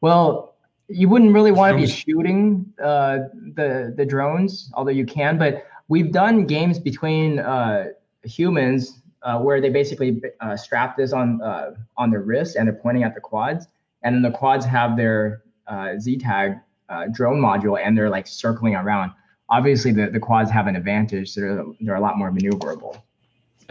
[0.00, 0.51] Well,
[0.92, 3.18] you wouldn't really want to be shooting uh,
[3.54, 5.38] the the drones, although you can.
[5.38, 7.86] But we've done games between uh,
[8.24, 12.74] humans uh, where they basically uh, strap this on uh, on their wrist and they're
[12.74, 13.66] pointing at the quads,
[14.02, 18.26] and then the quads have their uh, Z tag uh, drone module and they're like
[18.26, 19.12] circling around.
[19.48, 23.00] Obviously, the, the quads have an advantage; so they're, they're a lot more maneuverable.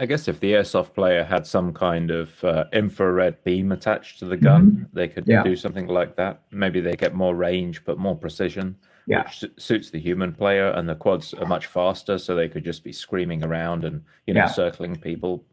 [0.02, 4.24] I guess if the airsoft player had some kind of uh, infrared beam attached to
[4.26, 4.82] the gun, mm-hmm.
[4.92, 5.42] they could yeah.
[5.44, 6.42] do something like that.
[6.50, 9.24] Maybe they get more range but more precision yeah.
[9.24, 12.84] which suits the human player, and the quads are much faster, so they could just
[12.84, 14.46] be screaming around and you know yeah.
[14.46, 15.44] circling people.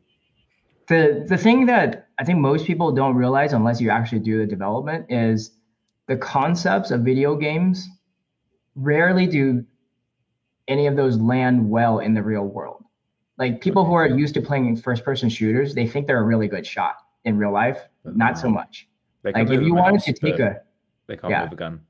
[0.87, 4.45] The the thing that I think most people don't realize unless you actually do the
[4.45, 5.51] development is
[6.07, 7.87] the concepts of video games
[8.75, 9.65] rarely do
[10.67, 12.78] any of those land well in the real world.
[13.39, 16.47] Like people who are used to playing first person shooters, they think they're a really
[16.47, 17.79] good shot in real life.
[18.03, 18.87] Not so much.
[19.23, 20.61] Like if you wanted to take a
[21.07, 21.43] they can't yeah.
[21.43, 21.81] move a gun.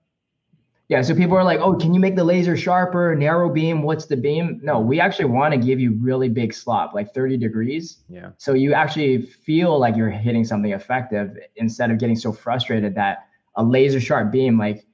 [0.88, 3.14] Yeah, so people are like, "Oh, can you make the laser sharper?
[3.16, 3.84] Narrow beam?
[3.84, 7.38] What's the beam?" No, we actually want to give you really big slop, like 30
[7.38, 7.98] degrees.
[8.10, 8.32] Yeah.
[8.38, 13.28] So you actually feel like you're hitting something effective instead of getting so frustrated that
[13.56, 14.88] a laser sharp beam, like,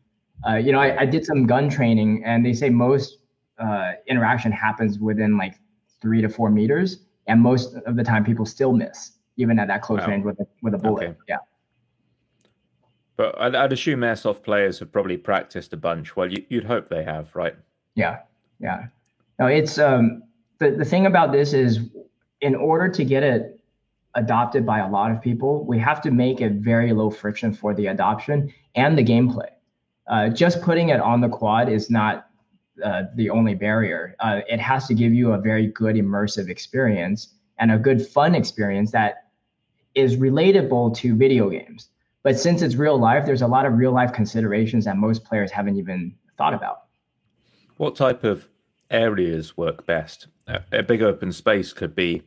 [0.46, 3.20] uh, you know, I, I, did some gun training, and they say most
[3.58, 5.56] uh, interaction happens within like
[6.06, 9.82] three to four meters, and most of the time people still miss, even at that
[9.82, 10.08] close wow.
[10.08, 11.04] range with a with a bullet.
[11.04, 11.16] Okay.
[11.28, 11.38] Yeah.
[13.18, 16.16] But I'd, I'd, assume airsoft players have probably practiced a bunch.
[16.16, 17.56] Well, you, would hope they have, right?
[17.96, 18.20] Yeah,
[18.60, 18.88] yeah.
[19.40, 20.22] No, it's um
[20.60, 21.80] the the thing about this is,
[22.42, 23.60] in order to get it
[24.14, 27.74] adopted by a lot of people, we have to make it very low friction for
[27.74, 29.50] the adoption and the gameplay.
[30.08, 32.28] Uh, just putting it on the quad is not
[32.84, 34.16] uh, the only barrier.
[34.20, 38.36] Uh, it has to give you a very good immersive experience and a good fun
[38.36, 39.28] experience that
[39.94, 41.90] is relatable to video games.
[42.24, 45.52] But since it's real life, there's a lot of real life considerations that most players
[45.52, 46.84] haven't even thought about.
[47.78, 48.48] What type of
[48.90, 50.28] areas work best?
[50.48, 52.24] A, big open space could be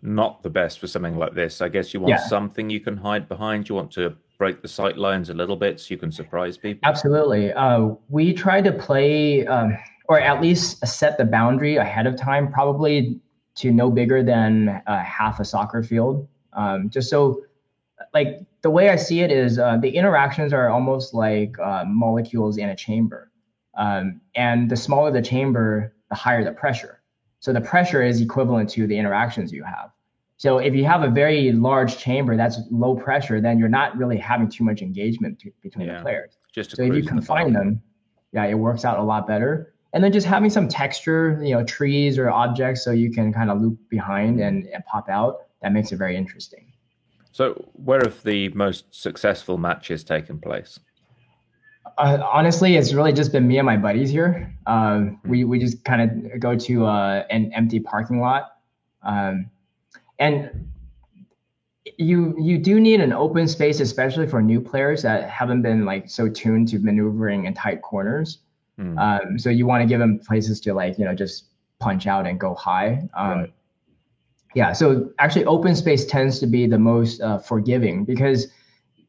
[0.00, 1.60] not the best for something like this.
[1.60, 2.28] I guess you want yeah.
[2.28, 3.68] something you can hide behind.
[3.68, 6.80] You want to break the sight lines a little bit so you can surprise people.
[6.82, 7.52] Absolutely.
[7.52, 9.78] Uh, we try to play, um,
[10.08, 13.20] or at least set the boundary ahead of time, probably
[13.54, 17.40] to no bigger than uh, half a soccer field, um, just so
[18.14, 22.56] like the way I see it is uh, the interactions are almost like uh, molecules
[22.56, 23.30] in a chamber.
[23.76, 27.00] Um, and the smaller the chamber, the higher the pressure.
[27.38, 29.90] So the pressure is equivalent to the interactions you have.
[30.42, 34.16] So if you have a very large chamber that's low pressure, then you're not really
[34.16, 36.32] having too much engagement to, between yeah, the players.
[36.52, 37.82] Just so if you confine the them,
[38.32, 39.72] yeah, it works out a lot better.
[39.92, 43.52] And then just having some texture, you know, trees or objects, so you can kind
[43.52, 45.46] of loop behind and, and pop out.
[45.62, 46.72] That makes it very interesting.
[47.30, 50.80] So, where have the most successful matches taken place?
[51.98, 54.52] Uh, honestly, it's really just been me and my buddies here.
[54.66, 58.56] Um, we we just kind of go to uh, an empty parking lot,
[59.04, 59.48] um,
[60.22, 60.70] and
[61.98, 66.08] you you do need an open space, especially for new players that haven't been like
[66.08, 68.38] so tuned to maneuvering in tight corners.
[68.78, 68.98] Mm.
[68.98, 71.46] Um, so you want to give them places to like you know just
[71.80, 73.08] punch out and go high.
[73.14, 73.52] Um, right.
[74.54, 74.72] Yeah.
[74.72, 78.48] So actually, open space tends to be the most uh, forgiving because,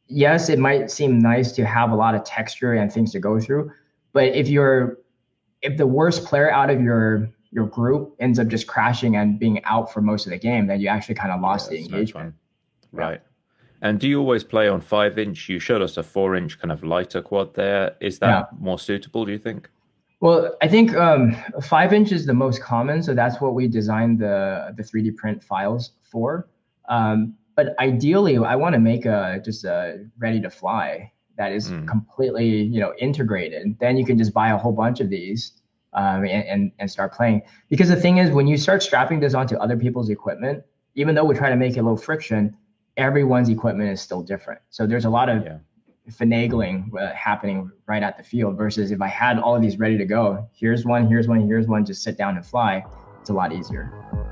[0.07, 3.39] yes, it might seem nice to have a lot of texture and things to go
[3.39, 3.71] through,
[4.13, 4.97] but if you're
[5.61, 9.63] if the worst player out of your your group ends up just crashing and being
[9.65, 12.35] out for most of the game, then you actually kind of lost yeah, the engagement.
[12.91, 13.21] Right.
[13.81, 15.49] And do you always play on five inch?
[15.49, 17.95] You showed us a four inch kind of lighter quad there.
[17.99, 18.57] Is that yeah.
[18.59, 19.69] more suitable, do you think?
[20.21, 24.19] Well, I think um, five inch is the most common, so that's what we designed
[24.19, 26.47] the the 3D print files for.
[26.87, 31.69] Um, but ideally, I want to make a just a ready to fly that is
[31.69, 31.85] mm.
[31.87, 33.77] completely you know integrated.
[33.79, 35.51] Then you can just buy a whole bunch of these
[35.95, 37.41] um, and, and and start playing.
[37.69, 40.63] Because the thing is, when you start strapping this onto other people's equipment,
[40.95, 42.55] even though we try to make it low friction,
[42.97, 44.61] everyone's equipment is still different.
[44.69, 45.57] So there's a lot of yeah.
[46.11, 49.97] finagling uh, happening right at the field versus if I had all of these ready
[49.97, 50.47] to go.
[50.53, 51.85] Here's one, here's one, here's one.
[51.85, 52.85] Just sit down and fly.
[53.21, 54.12] It's a lot easier.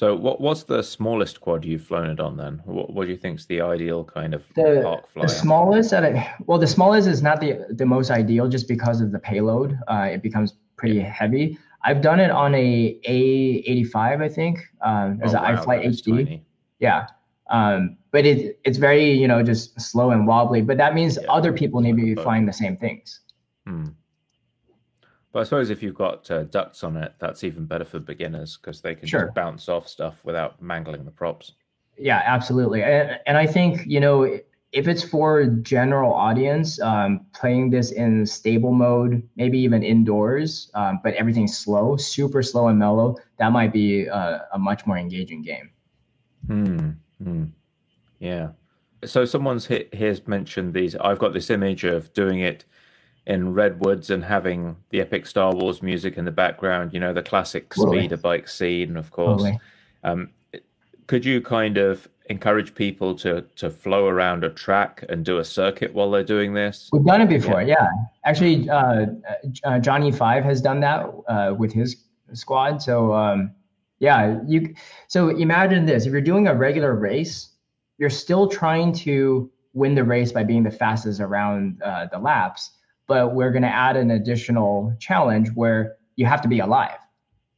[0.00, 2.62] So, what what's the smallest quad you've flown it on then?
[2.64, 6.34] What, what do you think's the ideal kind of The, park the smallest that I,
[6.46, 9.78] well, the smallest is not the the most ideal just because of the payload.
[9.88, 11.58] Uh, it becomes pretty heavy.
[11.84, 14.60] I've done it on a A85, I think.
[14.80, 16.16] Um, there's Oh, an wow, iFlight is HD.
[16.24, 16.44] tiny.
[16.78, 17.06] Yeah.
[17.50, 20.62] Um, but it it's very, you know, just slow and wobbly.
[20.62, 23.20] But that means Yeah, other people need to be flying the same things.
[23.66, 23.88] Hmm.
[25.32, 28.56] But I suppose if you've got uh, ducts on it, that's even better for beginners
[28.56, 29.26] because they can Sure.
[29.26, 31.52] just bounce off stuff without mangling the props.
[31.96, 32.82] Yeah, absolutely.
[32.82, 34.40] And, and I think, you know,
[34.72, 41.00] if it's for general audience, um, playing this in stable mode, maybe even indoors, um,
[41.02, 45.42] but everything's slow, super slow and mellow, that might be a, a much more engaging
[45.42, 45.70] game.
[46.46, 46.90] Hmm.
[47.22, 47.44] hmm.
[48.18, 48.50] Yeah.
[49.04, 50.94] So someone's hit here's mentioned these.
[50.96, 52.64] I've got this image of doing it
[53.30, 56.92] in redwoods and having the epic Star Wars music in the background.
[56.92, 58.00] You know, the classic Totally.
[58.00, 59.44] speeder bike scene, of course.
[60.02, 60.30] Um,
[61.06, 65.44] could you kind of encourage people to to flow around a track and do a
[65.44, 66.90] circuit while they're doing this?
[66.92, 67.88] We've done it before, yeah.
[68.24, 69.06] Actually, uh,
[69.62, 71.96] uh, Johnny Five has done that uh, with his
[72.32, 72.82] squad.
[72.82, 73.52] So, um,
[74.00, 74.74] yeah, you.
[75.06, 77.50] So imagine this: if you're doing a regular race,
[77.98, 82.72] you're still trying to win the race by being the fastest around uh, the laps.
[83.10, 86.96] But we're going to add an additional challenge where you have to be alive.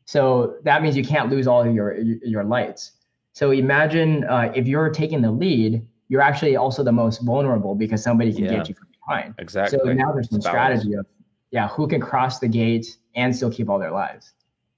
[0.07, 1.95] So that means you can't lose all of your
[2.35, 2.93] your lights.
[3.35, 8.03] So imagine uh, if you're taking the lead, you're actually also the most vulnerable because
[8.03, 8.55] somebody can Yeah.
[8.57, 9.35] get you from behind.
[9.37, 9.79] Exactly.
[9.79, 11.05] So now there's some It's strategy of
[11.51, 14.33] yeah, who can cross the gate and still keep all their lives.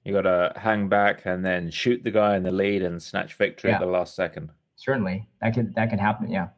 [0.05, 3.35] You got to hang back and then shoot the guy in the lead and snatch
[3.35, 4.51] victory at the last second.
[4.75, 6.29] Certainly, that could that could happen.
[6.29, 6.49] Yeah.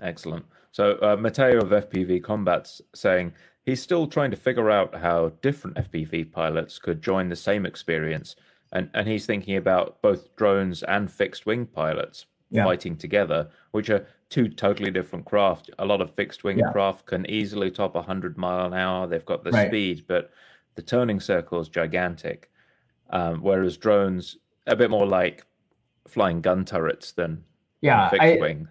[0.00, 0.46] Excellent.
[0.72, 3.32] So uh, Matteo of FPV Combat's saying
[3.64, 8.36] he's still trying to figure out how different FPV pilots could join the same experience,
[8.72, 12.64] and and he's thinking about both drones and fixed wing pilots Yeah.
[12.64, 15.70] fighting together, which are two totally different craft.
[15.78, 16.70] A lot of fixed wing Yeah.
[16.72, 19.06] craft can easily top 100 mile an hour.
[19.08, 19.68] They've got the Right.
[19.68, 20.30] speed, but
[20.76, 22.48] the turning circle is gigantic.
[23.10, 24.36] Um, whereas drones
[24.68, 25.44] a bit more like
[26.06, 27.44] flying gun turrets than
[27.80, 28.68] Yeah, fixed I, wing.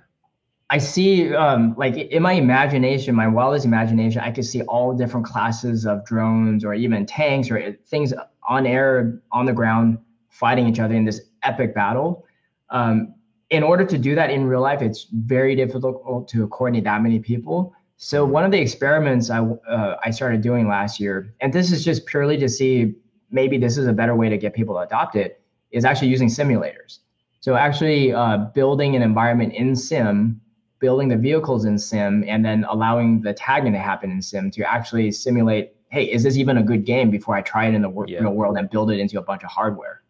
[0.71, 5.25] I see, um, like in my imagination, my wildest imagination, I could see all different
[5.25, 8.13] classes of drones or even tanks or things
[8.47, 9.97] on air, on the ground,
[10.29, 12.25] fighting each other in this epic battle.
[12.69, 13.15] Um,
[13.49, 17.19] in order to do that in real life, it's very difficult to coordinate that many
[17.19, 17.73] people.
[17.97, 21.83] So one of the experiments I uh, I started doing last year, and this is
[21.83, 22.93] just purely to see
[23.31, 26.29] maybe this is a better way to get people to adopt it, is actually using
[26.29, 26.99] simulators.
[27.41, 30.39] So actually uh, building an environment in sim
[30.79, 34.63] building the vehicles in sim and then allowing the tagging to happen in sim to
[34.63, 37.89] actually simulate hey is this even a good game before i try it in the
[37.89, 38.21] wor- Yeah.
[38.21, 40.01] real world and build it into a bunch of hardware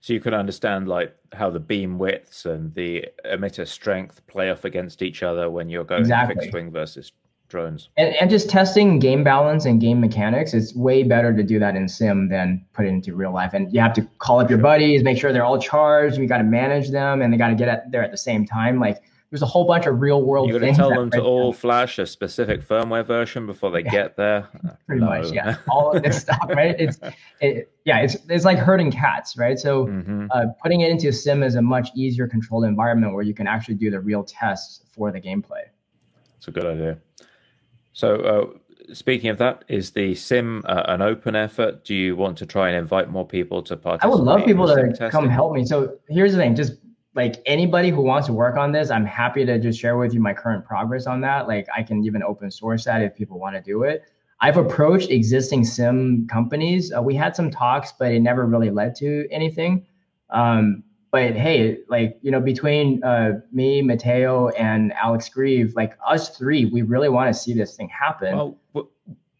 [0.00, 4.64] So you can understand like how the beam widths and the emitter strength play off
[4.64, 6.36] against each other when you're going Exactly.
[6.36, 7.12] fixed wing versus
[7.48, 7.88] drones.
[7.96, 11.74] and, and just testing game balance and game mechanics it's way better to do that
[11.74, 14.58] in sim than put it into real life and you have to call up your
[14.58, 17.54] buddies make sure they're all charged you got to manage them and they got to
[17.56, 18.98] get at there at the same time like
[19.30, 21.60] there's a whole bunch of real world You're going to tell them to all down.
[21.60, 23.90] flash a specific firmware version before they Yeah.
[23.90, 24.48] get there.
[24.86, 25.08] Pretty no.
[25.08, 26.98] much yeah all of this stuff right it's
[27.40, 30.28] it, yeah it's it's like herding cats right so Mhm.
[30.30, 33.46] uh, putting it into a sim is a much easier controlled environment where you can
[33.46, 35.62] actually do the real tests for the gameplay
[36.38, 36.98] It's a good idea.
[37.92, 41.84] So, uh, speaking of that, is the sim uh, an open effort?
[41.84, 44.04] Do you want to try and invite more people to participate?
[44.04, 46.74] i would love people to come help me so here's the thing just
[47.18, 50.20] like anybody who wants to work on this i'm happy to just share with you
[50.20, 51.48] my current progress on that.
[51.48, 54.04] Like i can even open source that if people want to do it.
[54.40, 56.92] I've approached existing sim companies.
[56.96, 59.84] Uh, we had some talks but it never really led to anything.
[60.30, 66.36] Um, but hey, like you know, between uh, me, Mateo, and Alex Grieve, like us
[66.36, 68.36] three, we really want to see this thing happen.
[68.36, 68.90] Well,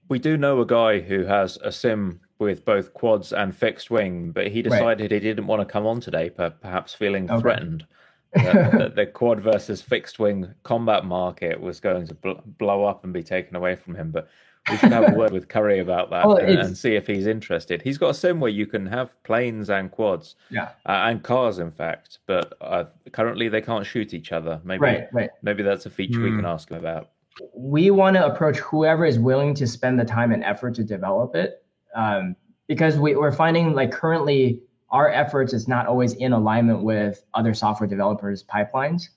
[0.08, 4.30] we do know a guy who has a sim with both quads and fixed wing,
[4.30, 7.40] but he decided he didn't want to come on today, perhaps feeling Okay.
[7.40, 7.86] threatened.
[8.34, 13.02] that, that the quad versus fixed wing combat market was going to bl- blow up
[13.04, 14.10] and be taken away from him.
[14.10, 14.28] But
[14.70, 17.82] we should have a word with Curry about that and, and, see if he's interested.
[17.82, 21.58] He's got a sim where you can have planes and quads, yeah, uh, and cars,
[21.58, 22.18] in fact.
[22.26, 24.60] But uh, currently, they can't shoot each other.
[24.64, 25.30] Maybe, right, right.
[25.42, 26.24] Maybe that's a feature mm.
[26.24, 26.46] we can hmm.
[26.46, 27.10] ask him about.
[27.54, 31.34] We want to approach whoever is willing to spend the time and effort to develop
[31.34, 31.64] it,
[31.94, 32.36] um,
[32.66, 34.60] because we, we're finding like currently
[34.90, 39.08] our efforts is not always in alignment with other software developers' pipelines.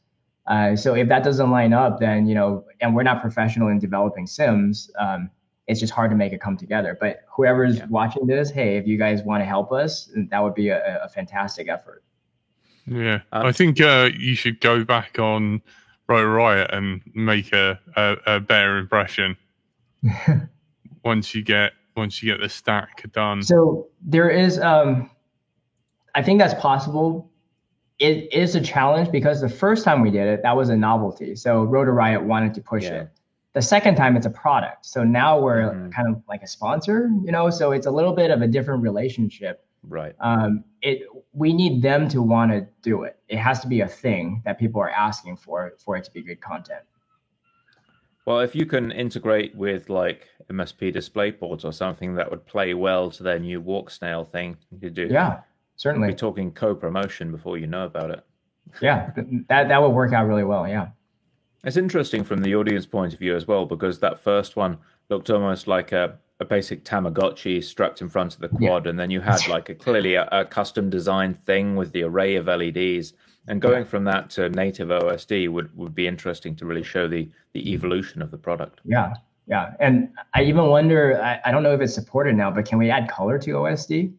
[0.48, 3.80] Uh, so if that doesn't line up, then you know, and we're not professional in
[3.80, 5.30] developing sims, um,
[5.68, 6.98] it's just hard to make it come together.
[7.00, 7.86] But whoever's yeah.
[7.90, 11.10] watching this, hey, if you guys want to help us, that would be a, a
[11.10, 12.04] fantastic effort.
[12.88, 15.62] Yeah, um, I think uh, you should go back on
[16.08, 19.38] Rotor Riot and make a, a, a better impression
[21.04, 23.42] once you get once you get the stack done.
[23.42, 25.10] So there is, um,
[26.16, 27.32] I think that's possible
[28.02, 31.36] it is a challenge because the first time we did it, that was a novelty.
[31.36, 33.02] So Rotor Riot wanted to push yeah.
[33.02, 33.10] it.
[33.54, 34.88] The second time, it's a product.
[34.88, 35.92] So now we're mm-hmm.
[35.92, 37.52] kind of like a sponsor, you know.
[37.52, 39.64] So it's a little bit of a different relationship.
[39.84, 40.16] Right.
[40.20, 43.20] Um, it we need them to want to do it.
[43.28, 46.24] It has to be a thing that people are asking for for it to be
[46.24, 46.82] good content.
[48.26, 52.74] Well, if you can integrate with like MSP display DisplayPort or something that would play
[52.74, 55.08] well to their new Walksnail thing, you could do.
[55.10, 55.42] Yeah
[55.82, 58.24] certainly be talking co-promotion before you know about it.
[58.82, 59.12] Yeah,
[59.50, 60.68] that that would work out really well.
[60.68, 60.90] Yeah,
[61.64, 64.78] it's interesting from the audience point of view as well because that first one
[65.10, 68.92] looked almost like a, a basic Tamagotchi strapped in front of the quad, yeah.
[68.92, 72.36] and then you had like a clearly a, a, custom designed thing with the array
[72.36, 73.14] of LEDs.
[73.48, 77.30] And going from that to native OSD would, would be interesting to really show the
[77.54, 78.82] the evolution of the product.
[78.86, 79.14] Yeah,
[79.48, 81.22] yeah, and I even wonder.
[81.22, 84.14] I, I don't know if it's supported now, but can we add color to OSD?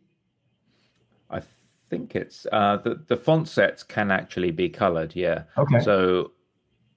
[1.30, 1.40] I
[1.88, 5.14] think it's uh, the the font sets can actually be colored.
[5.14, 5.44] Yeah.
[5.56, 5.80] Okay.
[5.80, 6.32] So,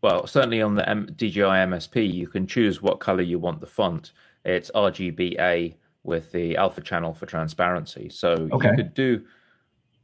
[0.01, 3.67] well, certainly on the M- DJI MSP, you can choose what color you want the
[3.67, 4.13] font.
[4.43, 8.09] It's RGBA with the alpha channel for transparency.
[8.09, 8.69] So okay.
[8.69, 9.23] you could do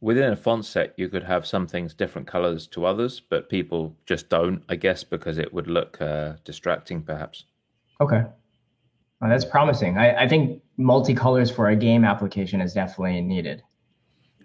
[0.01, 3.95] within a font set, you could have some things different colors to others, but people
[4.05, 7.45] just don't, I guess, because it would look uh, distracting, perhaps.
[8.01, 8.23] Okay.
[9.21, 9.99] Well, that's promising.
[9.99, 13.61] I, I think multicolors for a game application is definitely needed.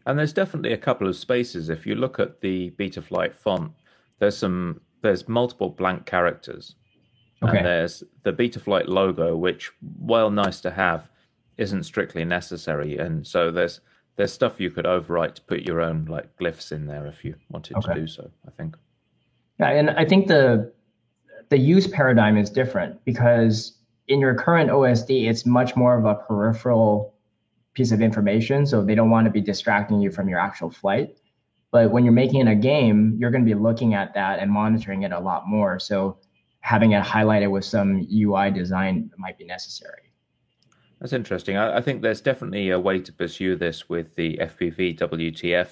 [0.04, 1.70] And there's definitely a couple of spaces.
[1.70, 3.72] If you look at the Betaflight font,
[4.18, 6.76] there's some there's multiple blank characters.
[7.42, 7.58] Okay.
[7.58, 11.10] And there's the Betaflight logo, which while nice to have,
[11.56, 12.98] isn't strictly necessary.
[12.98, 13.80] And so there's
[14.16, 17.34] there's stuff you could overwrite to put your own like glyphs in there if you
[17.50, 17.94] wanted okay.
[17.94, 18.76] to do so, I think.
[19.60, 20.72] Yeah, and I think the
[21.48, 26.14] the use paradigm is different because in your current OSD, it's much more of a
[26.14, 27.14] peripheral
[27.74, 28.66] piece of information.
[28.66, 31.16] So they don't want to be distracting you from your actual flight.
[31.70, 35.02] But when you're making a game, you're going to be looking at that and monitoring
[35.02, 35.78] it a lot more.
[35.78, 36.18] So
[36.60, 40.10] having it highlighted with some UI design might be necessary.
[41.00, 41.56] That's interesting.
[41.56, 45.68] I, I think there's definitely a way to pursue this with the FPV WTF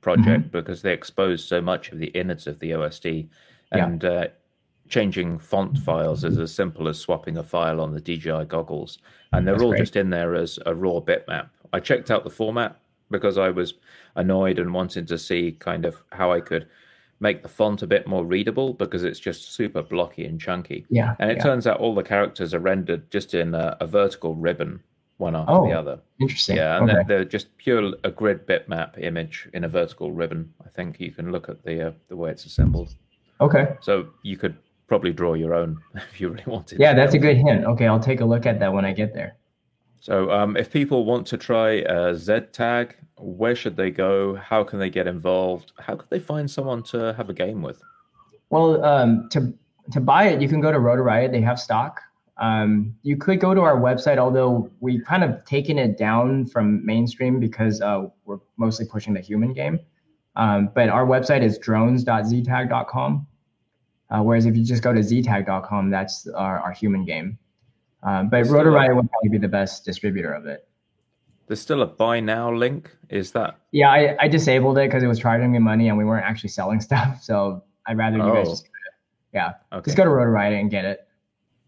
[0.00, 0.48] project mm-hmm.
[0.48, 3.28] because they expose so much of the innards of the OSD.
[3.72, 4.10] And yeah.
[4.10, 4.26] uh,
[4.88, 8.98] changing font files is as simple as swapping a file on the DJI goggles,
[9.32, 9.80] and they're That's all great.
[9.80, 11.48] just in there as a raw bitmap.
[11.72, 12.76] I checked out the format
[13.10, 13.74] because I was
[14.14, 16.68] annoyed and wanted to see kind of how I could
[17.20, 20.86] make the font a bit more readable because it's just super blocky and chunky.
[20.88, 21.14] Yeah.
[21.18, 21.42] And it yeah.
[21.42, 24.82] turns out all the characters are rendered just in a, a vertical ribbon,
[25.18, 26.00] one after oh, the other.
[26.20, 26.56] Interesting.
[26.56, 27.02] Yeah, and okay.
[27.06, 30.52] they're, they're, just pure a grid bitmap image in a vertical ribbon.
[30.64, 32.94] I think you can look at the uh, the way it's assembled.
[33.40, 33.76] Okay.
[33.80, 34.56] So you could
[34.86, 36.80] probably draw your own if you really wanted.
[36.80, 37.64] Yeah, that's a good hint.
[37.64, 39.36] Okay, I'll take a look at that when I get there.
[40.04, 44.34] So, um, if people want to try a Z tag, where should they go?
[44.34, 45.72] How can they get involved?
[45.78, 47.80] How could they find someone to have a game with?
[48.50, 49.54] Well, um, to
[49.92, 51.32] to buy it, you can go to Rotor Riot.
[51.32, 52.02] They have stock.
[52.36, 56.84] Um, you could go to our website, although we've kind of taken it down from
[56.84, 59.80] mainstream because uh, we're mostly pushing the human game.
[60.36, 63.26] Um, but our website is drones.ztag.com.
[64.10, 67.38] Uh, whereas if you just go to ztag.com, that's our, our human game.
[68.04, 70.68] Um, but Rotor Riot would probably be the best distributor of it.
[71.46, 72.94] There's still a buy now link.
[73.08, 73.58] Is that?
[73.72, 76.50] Yeah, I, I disabled it because it was charging me money and we weren't actually
[76.50, 77.22] selling stuff.
[77.22, 78.50] So I'd rather you guys oh.
[78.50, 78.68] just,
[79.32, 79.84] yeah, okay.
[79.84, 81.08] just go to Rotor Riot and get it.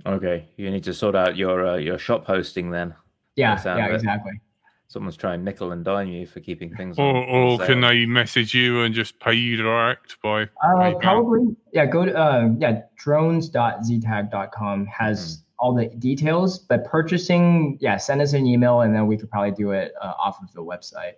[0.05, 2.95] Okay, you need to sort out your uh, your shop hosting then.
[3.35, 4.41] Yeah, yeah, exactly
[4.89, 6.99] someone's trying nickel and dime you for keeping things.
[6.99, 10.45] Or, or can they message you and just pay you direct by?
[10.65, 11.87] Uh, probably, yeah.
[11.87, 15.43] Go to uh, yeah drones.ztag.com has mm.
[15.59, 19.53] All the details, but purchasing, yeah, send us an email and then we could probably
[19.53, 21.15] do it uh, off of the website.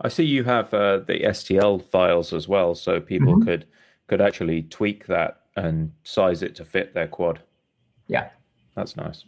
[0.00, 3.44] I see you have uh, the STL files as well, so people mm-hmm.
[3.44, 3.66] could
[4.08, 7.40] could actually tweak that and size it to fit their quad.
[8.08, 8.30] Yeah,
[8.74, 9.24] that's nice.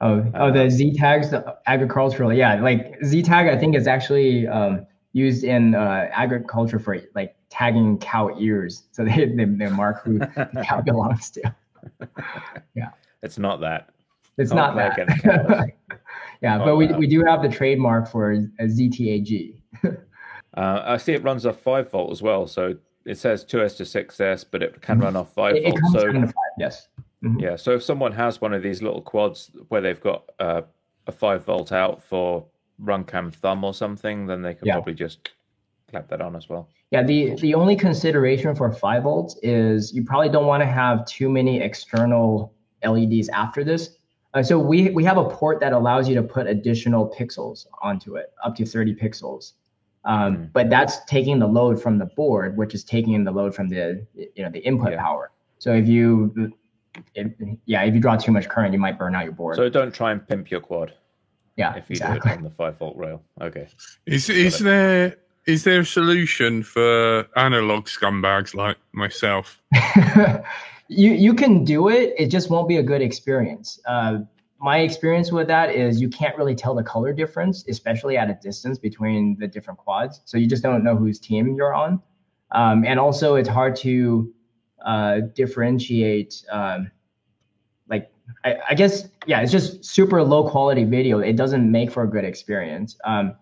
[0.00, 2.32] Oh, oh, uh, the Z tags, the agricultural.
[2.32, 7.36] Yeah, like Z tag, I think is actually um, used in uh, agriculture for like
[7.50, 11.54] tagging cow ears, so they they, they mark who the cow belongs to.
[12.74, 12.90] yeah,
[13.22, 13.90] it's not that.
[14.38, 15.70] It's not, not that.
[16.42, 19.60] yeah, but we, we do have the trademark for a ZTAG.
[19.84, 23.82] uh, I see it runs off five volt as well, so it says 2S to
[23.82, 25.78] 6S, but it can run off five it, volt.
[25.78, 26.88] It so five, yes.
[27.22, 27.40] Mm-hmm.
[27.40, 30.62] Yeah, so if someone has one of these little quads where they've got uh,
[31.06, 32.46] a five volt out for
[32.82, 34.74] Runcam thumb or something, then they can yeah.
[34.74, 35.30] probably just
[35.90, 36.68] clap that on as well.
[36.90, 41.04] Yeah, the the only consideration for five volts is you probably don't want to have
[41.06, 42.52] too many external
[42.84, 43.96] LEDs after this.
[44.32, 48.16] Uh, so we we have a port that allows you to put additional pixels onto
[48.16, 49.52] it, up to 30 pixels.
[50.04, 50.52] Um, mm.
[50.52, 54.06] But that's taking the load from the board, which is taking the load from the
[54.14, 55.02] you know the input yeah.
[55.02, 55.32] power.
[55.58, 56.52] So if you
[57.14, 59.56] it, yeah, if you draw too much current, you might burn out your board.
[59.56, 60.94] So don't try and pimp your quad.
[61.56, 62.20] Yeah, if you exactly.
[62.20, 63.22] do it on the five volt rail.
[63.40, 63.68] Okay.
[64.06, 65.16] Is is there
[65.46, 69.60] is there a solution for analog scumbags like myself?
[70.90, 72.14] you you can do it.
[72.18, 73.78] It just won't be a good experience.
[73.86, 74.18] Uh,
[74.58, 78.38] my experience with that is you can't really tell the color difference, especially at a
[78.42, 80.20] distance between the different quads.
[80.24, 82.02] So you just don't know whose team you're on,
[82.50, 84.34] um, and also it's hard to
[84.84, 86.44] uh, differentiate.
[86.50, 86.90] Um,
[87.88, 88.10] like
[88.44, 91.20] I, I, guess yeah, it's just super low quality video.
[91.20, 92.98] It doesn't make for a good experience.
[93.04, 93.36] Um,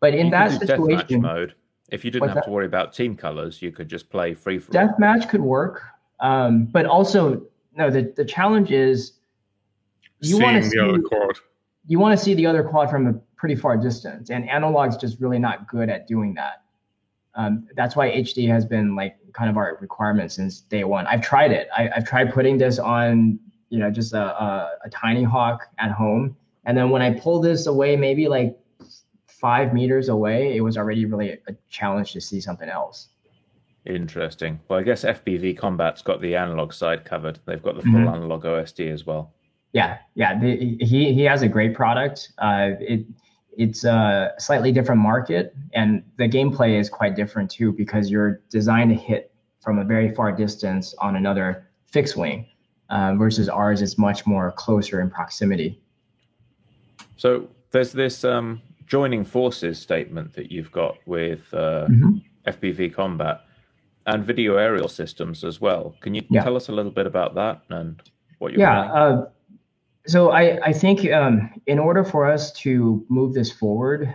[0.00, 1.54] but in you that situation, mode,
[1.90, 2.44] if you didn't have that?
[2.46, 5.84] to worry about team colors, you could just play free for deathmatch could work.
[6.20, 9.14] Um, but also no, the the challenge is
[10.20, 11.38] you want to see the other quad.
[11.86, 15.20] You want to see the other quad from a pretty far distance, and analog's just
[15.20, 16.62] really not good at doing that.
[17.34, 21.06] Um, that's why HD has been like kind of our requirement since day one.
[21.06, 21.68] I've tried it.
[21.76, 23.38] I, have tried putting this on,
[23.70, 27.40] you know, just a, a, a tiny hawk at home, and then when I pull
[27.40, 28.58] this away, maybe like
[29.26, 33.08] five meters away, it was already really a challenge to see something else.
[33.86, 34.60] Interesting.
[34.68, 37.38] Well, I guess FPV Combat's got the analog side covered.
[37.46, 38.14] They've got the full mm-hmm.
[38.14, 39.32] analog OSD as well.
[39.72, 40.38] Yeah, yeah.
[40.38, 42.32] The, he he has a great product.
[42.38, 43.06] Uh, it
[43.56, 48.90] it's a slightly different market and the gameplay is quite different too because you're designed
[48.90, 52.46] to hit from a very far distance on another fixed wing
[52.90, 55.80] uh, versus ours is much more closer in proximity
[57.16, 62.18] so there's this um, joining forces statement that you've got with uh, mm-hmm.
[62.46, 63.42] fpv combat
[64.06, 66.42] and video aerial systems as well can you yeah.
[66.42, 68.02] tell us a little bit about that and
[68.38, 69.26] what you're yeah uh,
[70.06, 74.12] so I, I think um, in order for us to move this forward,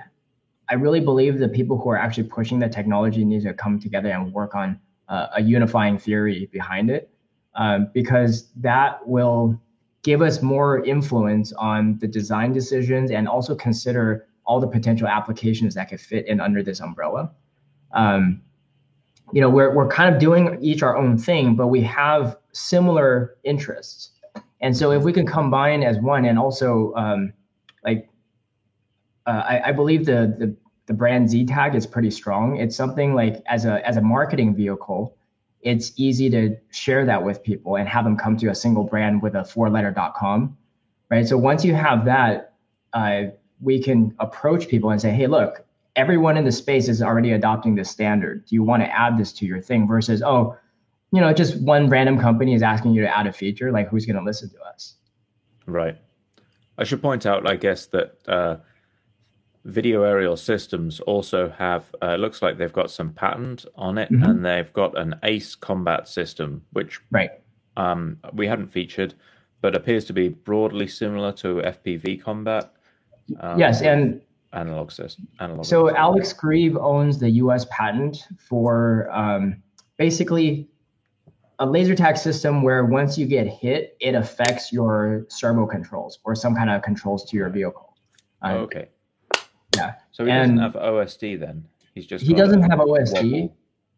[0.70, 4.10] I really believe the people who are actually pushing the technology need to come together
[4.10, 7.12] and work on uh, a unifying theory behind it,
[7.54, 9.60] um, because that will
[10.02, 15.76] give us more influence on the design decisions and also consider all the potential applications
[15.76, 17.32] that could fit in under this umbrella.
[17.94, 18.42] Um,
[19.32, 23.36] you know, we're, we're kind of doing each our own thing, but we have similar
[23.44, 24.12] interests.
[24.62, 27.34] And so if we can combine as one and also um,
[27.84, 28.10] like
[29.28, 30.56] uh, I, I, believe the, the
[30.86, 32.58] the brand Z tag is pretty strong.
[32.58, 35.16] It's something like as a as a marketing vehicle,
[35.62, 39.22] it's easy to share that with people and have them come to a single brand
[39.22, 40.56] with a four letter .com,
[41.10, 41.28] right?
[41.28, 42.54] So once you have that,
[42.94, 43.24] uh,
[43.62, 45.65] we can approach people and say, hey, look,
[45.96, 48.46] everyone in the space is already adopting this standard.
[48.46, 49.88] Do you want to add this to your thing?
[49.88, 50.56] Versus, oh,
[51.12, 54.06] you know, just one random company is asking you to add a feature, like who's
[54.06, 54.96] going to listen to us?
[55.66, 55.98] Right.
[56.78, 58.58] I should point out, I guess, that uh,
[59.64, 64.24] video aerial systems also have, uh, looks like they've got some patent on it, mm-hmm.
[64.24, 67.32] and they've got an ACE combat system, which right.
[67.78, 69.14] um, we hadn't featured,
[69.62, 72.74] but appears to be broadly similar to FPV combat.
[73.40, 74.22] Um, yes, and
[74.56, 75.28] analog system.
[75.40, 75.98] Analog so system.
[75.98, 77.66] Alex Grieve owns the U.S.
[77.70, 79.62] patent for um,
[79.98, 80.70] basically
[81.60, 86.36] a laser tag system where once you get hit, it affects your servo controls or
[86.36, 87.96] some kind of controls to your vehicle.
[88.42, 88.90] Um, okay.
[89.76, 89.94] Yeah.
[90.12, 91.68] So he and doesn't have OSD then.
[91.94, 93.52] He's just he doesn't have OSD.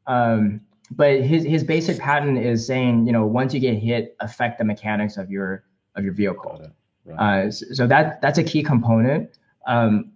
[0.06, 4.58] Um, but his his basic patent is saying you know once you get hit, affect
[4.60, 5.64] the mechanics of your
[5.96, 6.62] of your vehicle.
[7.06, 7.46] Right.
[7.46, 9.38] Uh, so, so, that that's a key component.
[9.66, 10.12] Um,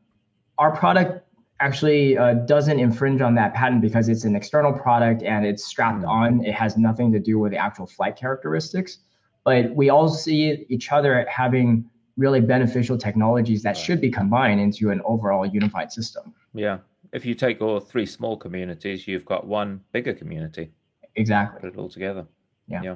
[0.62, 1.28] our product
[1.60, 6.04] actually uh, doesn't infringe on that patent because it's an external product and it's strapped
[6.04, 6.40] mm-hmm.
[6.40, 6.46] on.
[6.46, 9.00] It has nothing to do with the actual flight characteristics.
[9.44, 14.92] But we all see each other having really beneficial technologies that should be combined into
[14.92, 16.34] an overall unified system.
[16.54, 16.78] Yeah.
[17.12, 20.72] If you take all three small communities, you've got one bigger community.
[21.16, 21.60] Exactly.
[21.62, 22.28] Put it all together.
[22.68, 22.84] Yeah.
[22.84, 22.96] Yeah.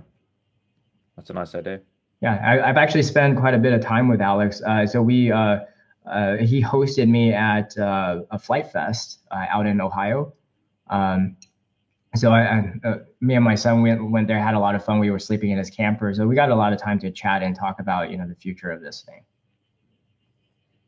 [1.16, 1.82] That's a nice idea.
[2.22, 4.61] Yeah, I, have actually spent quite a bit of time with Alex.
[4.61, 5.59] Uh, so we uh,
[6.07, 10.33] uh, he hosted me at uh, a Flite Fest uh, out in Ohio.
[10.89, 11.37] Um,
[12.15, 14.99] so I, uh, me and my son went, went there, had a lot of fun.
[14.99, 17.43] We were sleeping in his camper, so we got a lot of time to chat
[17.43, 19.23] and talk about you know the future of this thing.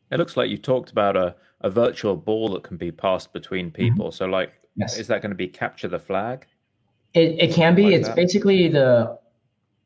[0.10, 3.68] It looks like you talked about a, a virtual ball that can be passed between
[3.68, 3.76] mm-hmm.
[3.76, 4.06] people.
[4.08, 4.16] Mm-hmm.
[4.16, 4.98] So like, yes.
[4.98, 6.46] is that going to be capture the flag?
[7.14, 7.86] It, it can be.
[7.86, 8.16] Like it's that?
[8.16, 9.20] basically the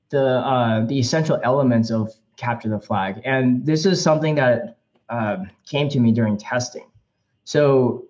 [0.10, 4.78] the uh, the essential elements of capture the flag, and this is something that
[5.12, 5.38] uh,
[5.68, 6.90] came to me during testing.
[7.44, 8.06] So,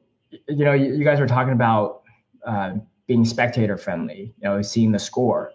[0.47, 2.03] you know, you, you guys were talking about
[2.45, 2.75] uh,
[3.07, 5.51] being spectator friendly, you know, seeing the score.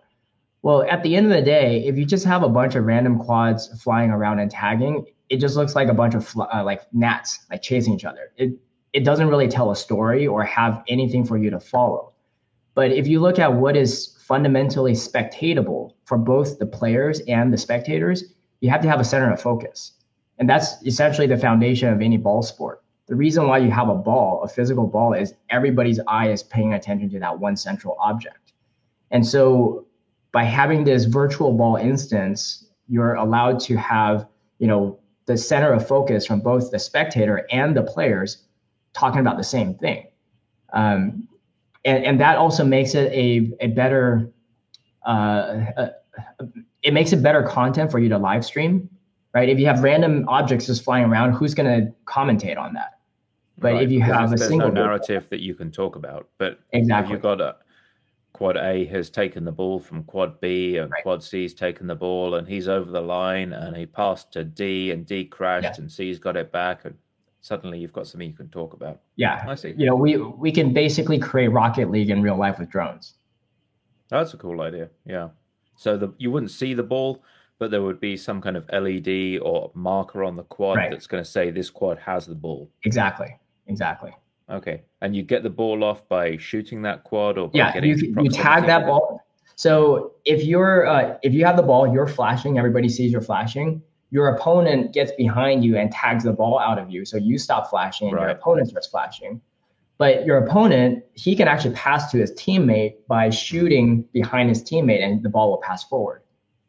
[0.62, 3.18] Well, at the end of the day, if you just have a bunch of random
[3.18, 7.46] quads flying around and tagging, it just looks like a bunch of uh, like gnats
[7.50, 8.32] like chasing each other.
[8.36, 8.58] It
[8.92, 12.12] it doesn't really tell a story or have anything for you to follow.
[12.74, 17.58] But if you look at what is fundamentally spectatable for both the players and the
[17.58, 19.92] spectators, you have to have a center of focus.
[20.38, 22.82] And that's essentially the foundation of any ball sport.
[23.06, 26.74] The reason why you have a ball, a physical ball, is everybody's eye is paying
[26.74, 28.52] attention to that one central object.
[29.10, 29.86] And so
[30.32, 34.26] by having this virtual ball instance, you're allowed to have,
[34.58, 38.44] you know, the center of focus from both the spectator and the players
[38.92, 40.08] talking about the same thing.
[40.72, 41.28] Um,
[41.84, 44.30] and, and that also makes it a, a better,
[45.06, 45.90] uh, a,
[46.82, 48.88] it makes it better content for you to live stream
[49.36, 49.50] right?
[49.50, 53.00] If you have random objects just flying around, who's going to commentate on that?
[53.58, 56.58] But right, if you have a single no narrative that you can talk about, but
[56.72, 57.56] exactly, you've got a
[58.32, 61.02] quad A has taken the ball from quad B, and right.
[61.02, 64.90] quad C's taken the ball, and he's over the line, and he passed to D,
[64.90, 65.82] and D crashed, yeah.
[65.82, 66.94] and C's got it back, and
[67.42, 69.00] suddenly you've got something you can talk about.
[69.16, 69.74] Yeah, I see.
[69.76, 73.14] You know, we we can basically create Rocket League in real life with drones.
[74.08, 74.88] That's a cool idea.
[75.04, 75.28] Yeah.
[75.76, 77.22] So the you wouldn't see the ball,
[77.58, 80.90] but there would be some kind of LED or marker on the quad right.
[80.90, 82.70] that's going to say this quad has the ball.
[82.84, 83.36] Exactly.
[83.66, 84.14] Exactly.
[84.50, 84.82] Okay.
[85.00, 88.66] And you get the ball off by shooting that quad or yeah, you, you tag
[88.66, 89.20] that ball.
[89.56, 92.58] So if you're uh, if you have the ball, you're flashing.
[92.58, 93.82] Everybody sees you're flashing.
[94.10, 97.04] Your opponent gets behind you and tags the ball out of you.
[97.04, 98.22] So you stop flashing, and right.
[98.22, 99.40] your opponent starts flashing.
[99.98, 105.02] But your opponent, he can actually pass to his teammate by shooting behind his teammate,
[105.02, 106.20] and the ball will pass forward.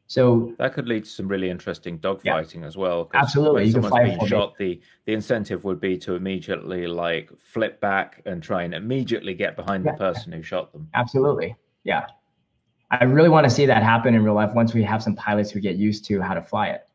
[0.10, 3.12] So that could lead to some really interesting dogfighting yeah, as well.
[3.14, 8.22] Absolutely, when someone's being shot, the the incentive would be to immediately like flip back
[8.26, 9.92] and try and immediately get behind yeah.
[9.92, 10.88] the person who shot them.
[10.94, 12.06] Absolutely, yeah.
[12.90, 15.52] I really want to see that happen in real life once we have some pilots
[15.52, 16.88] who get used to how to fly it.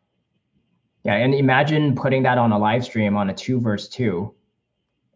[1.05, 4.35] Yeah, and imagine putting that on a live stream on a two versus two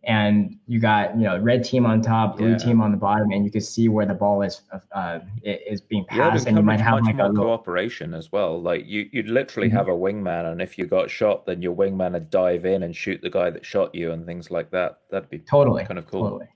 [0.06, 2.58] and you got you know red team on top, blue yeah.
[2.58, 6.04] team on the bottom, and you can see where the ball is uh, is being
[6.04, 8.62] passed, and you might have much like more a cooperation as well.
[8.62, 9.76] Like you, you'd literally mm-hmm.
[9.76, 12.94] have a wingman, and if you got shot, then your wingman would dive in and
[12.94, 15.00] shoot the guy that shot you, and things like that.
[15.10, 16.22] That'd be totally kind of cool.
[16.22, 16.48] Totally,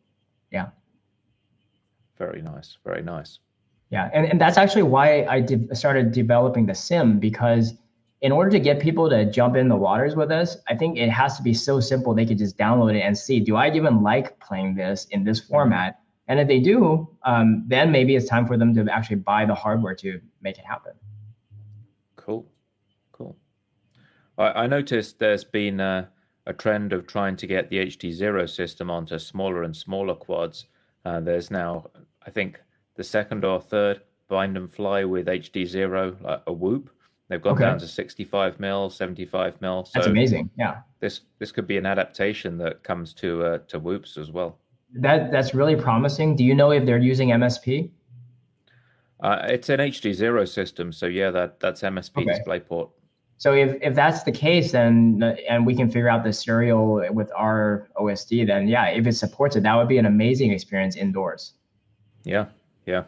[0.52, 0.68] yeah.
[2.18, 3.40] Very nice, very nice.
[3.90, 7.74] Yeah, and, and that's actually why I de- started developing the sim because
[8.22, 11.08] in order to get people to jump in the waters with us, I think it
[11.08, 14.02] has to be so simple they could just download it and see, do I even
[14.02, 16.00] like playing this in this format?
[16.28, 19.54] And if they do, um, then maybe it's time for them to actually buy the
[19.54, 20.92] hardware to make it happen.
[22.16, 22.46] Cool,
[23.10, 23.36] cool.
[24.36, 26.10] I, I noticed there's been a,
[26.46, 30.66] a, trend of trying to get the HD Zero system onto smaller and smaller quads.
[31.04, 31.90] Uh, there's now,
[32.24, 32.60] I think,
[32.96, 36.90] the second or third bind and fly with HD Zero, uh, a Whoop
[37.30, 37.62] They've gone okay.
[37.62, 39.84] down to 65 mil, 75 mil.
[39.84, 40.50] So That's amazing.
[40.58, 40.80] Yeah.
[40.98, 44.58] This this could be an adaptation that comes to uh, to Whoops as well.
[44.94, 46.34] That that's really promising.
[46.34, 47.88] Do you know if they're using MSP?
[49.20, 52.40] Uh, it's an HD zero system, so yeah, that that's MSP okay.
[52.40, 52.90] DisplayPort.
[53.38, 57.30] So if, if that's the case, then and we can figure out the serial with
[57.36, 61.52] our OSD, then yeah, if it supports it, that would be an amazing experience indoors.
[62.24, 62.46] Yeah,
[62.86, 63.04] yeah,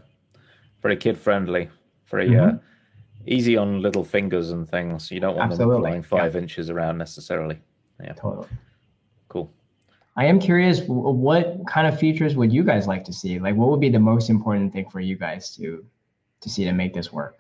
[0.81, 1.69] very kid friendly,
[2.07, 2.57] very mm-hmm.
[2.57, 2.59] uh,
[3.27, 5.11] easy on little fingers and things.
[5.11, 5.75] You don't want Absolutely.
[5.75, 6.41] them flying five yeah.
[6.41, 7.59] inches around necessarily.
[8.03, 8.49] Yeah, totally.
[9.29, 9.53] Cool.
[10.17, 13.39] I am curious, what kind of features would you guys like to see?
[13.39, 15.85] Like, what would be the most important thing for you guys to
[16.41, 17.39] to see to make this work?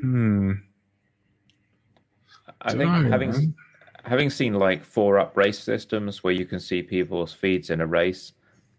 [0.00, 0.52] Hmm.
[2.62, 3.54] I think know, having man.
[4.04, 7.86] having seen like four up race systems where you can see people's feeds in a
[7.86, 8.32] race,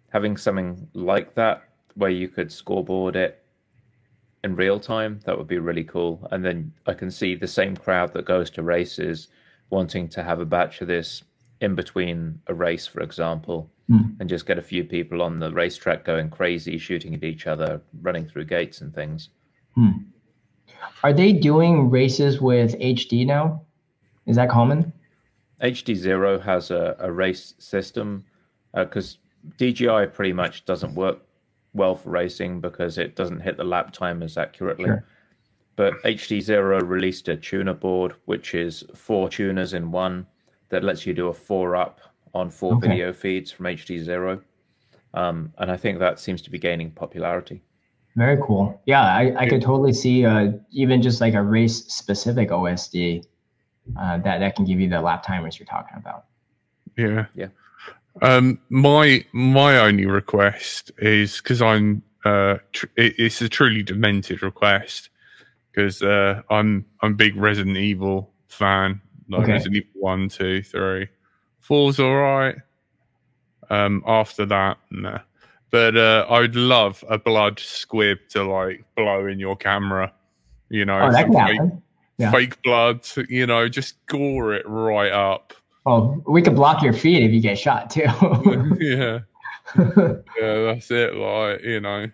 [0.10, 1.64] having something like that
[1.96, 3.41] where you could scoreboard it
[4.44, 6.28] in real time, that would be really cool.
[6.32, 9.28] And then I can see the same crowd that goes to races
[9.70, 11.24] wanting to have a batch of this
[11.60, 14.20] in between a race, for example, mm.
[14.20, 17.82] and just get a few people on the racetrack going crazy, shooting at each other,
[18.02, 19.30] running through gates and things.
[19.78, 20.06] Mm.
[21.04, 23.62] Are they doing races with HD now?
[24.26, 24.92] Is that common?
[25.62, 28.26] HD Zero has a, a race system
[28.74, 31.20] because uh, DJI pretty much doesn't work
[31.74, 34.86] well for racing because it doesn't hit the lap timers accurately.
[34.86, 35.06] Sure.
[35.76, 40.28] But HD Zero released a tuner board, which is four tuners in one,
[40.70, 42.00] that lets you do a four up
[42.34, 42.88] on four okay.
[42.88, 44.42] video feeds from HD Zero.
[45.14, 47.62] Um, and I think that seems to be gaining popularity.
[48.16, 48.82] Very cool.
[48.86, 53.26] Yeah, I, I could totally see uh, even just like a race specific OSD
[53.98, 56.26] uh, that that can give you the lap timers you're talking about.
[56.98, 57.48] Yeah, yeah.
[58.22, 65.10] Um, my my only request is because I'm uh, tr- it's a truly demented request
[65.72, 69.02] because uh, I'm I'm a big Resident Evil fan.
[69.30, 69.54] Like okay.
[69.54, 71.08] Resident Evil one, two, three,
[71.60, 72.56] four's all right.
[73.70, 75.20] Um, after that, nah.
[75.70, 80.12] But uh, I'd love a blood squib to like blow in your camera.
[80.70, 81.60] You know, oh, fake.
[82.18, 82.32] Yeah.
[82.32, 83.08] fake blood.
[83.30, 85.54] You know, just gore it right up.
[85.86, 88.02] Oh, we could block your feed if you get shot too.
[88.80, 89.20] yeah,
[89.80, 91.16] yeah, that's it.
[91.16, 92.08] Like you know,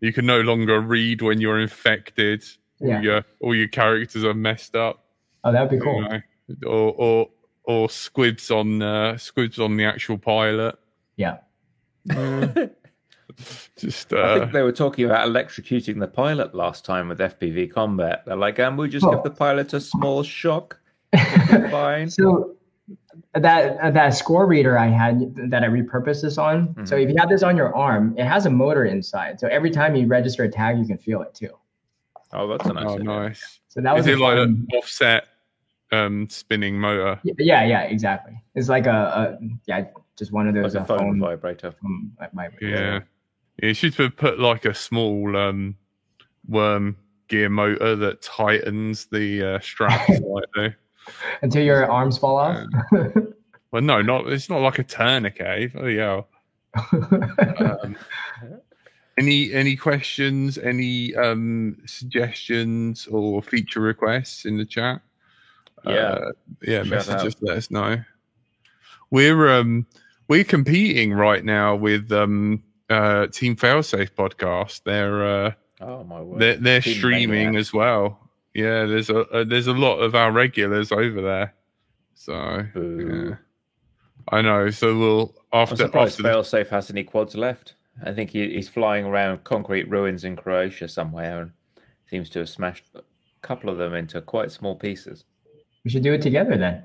[0.00, 2.44] you can no longer read when you're infected.
[2.80, 2.96] Yeah.
[2.96, 5.04] All your all your characters are messed up.
[5.44, 6.02] Oh, that'd be cool.
[6.02, 6.20] You know?
[6.66, 7.28] Or or
[7.64, 10.76] or squibs on uh, squibs on the actual pilot.
[11.16, 11.38] Yeah.
[13.76, 17.72] just uh, I think they were talking about electrocuting the pilot last time with FPV
[17.72, 18.24] combat.
[18.26, 19.12] They're like, um, we'll just oh.
[19.12, 20.80] give the pilot a small shock.
[21.70, 22.10] Fine.
[22.10, 22.53] so
[23.34, 26.68] that that score reader I had that I repurposed this on.
[26.68, 26.84] Mm-hmm.
[26.84, 29.40] So if you have this on your arm, it has a motor inside.
[29.40, 31.50] So every time you register a tag, you can feel it too.
[32.32, 32.84] Oh, that's a nice.
[32.86, 33.60] Oh, nice.
[33.68, 35.26] So that was Is it like an offset
[35.90, 37.20] um, spinning motor?
[37.24, 38.40] Yeah, yeah, exactly.
[38.54, 41.72] It's like a, a yeah, just one of those like a phone, phone vibrator.
[41.72, 43.00] From, like, yeah.
[43.60, 45.76] yeah, you should put like a small um,
[46.48, 46.96] worm
[47.28, 50.74] gear motor that tightens the uh, strap slightly
[51.42, 52.66] until your arms fall off.
[53.70, 55.72] well, no, not it's not like a tourniquet.
[55.76, 56.22] Oh yeah.
[57.60, 57.96] um,
[59.18, 60.58] any any questions?
[60.58, 65.00] Any um, suggestions or feature requests in the chat?
[65.86, 66.32] Yeah, uh,
[66.62, 66.82] yeah.
[66.82, 68.02] Message just let us know.
[69.10, 69.86] We're um
[70.28, 74.82] we're competing right now with um uh Team Failsafe podcast.
[74.84, 76.40] They're uh oh my word.
[76.40, 78.18] They're, they're streaming as well.
[78.54, 81.54] Yeah, there's a uh, there's a lot of our regulars over there.
[82.14, 83.36] So yeah.
[84.28, 84.70] I know.
[84.70, 85.74] So we'll after.
[85.74, 86.28] I'm surprised after
[86.62, 87.74] Failsafe has any quads left.
[88.04, 91.52] I think he, he's flying around concrete ruins in Croatia somewhere and
[92.08, 93.02] seems to have smashed a
[93.42, 95.24] couple of them into quite small pieces.
[95.84, 96.84] We should do it together then.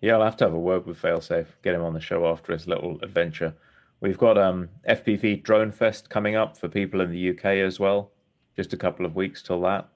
[0.00, 2.52] Yeah, I'll have to have a word with Failsafe, get him on the show after
[2.52, 3.54] his little adventure.
[4.00, 8.12] We've got um, FPV Drone Fest coming up for people in the UK as well.
[8.54, 9.88] Just a couple of weeks till that.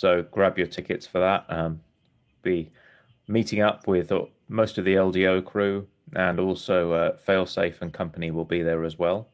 [0.00, 1.44] So grab your tickets for that.
[1.50, 1.82] Um,
[2.40, 2.70] be
[3.28, 8.30] meeting up with uh, most of the LDO crew and also uh, Failsafe and company
[8.30, 9.28] will be there as well.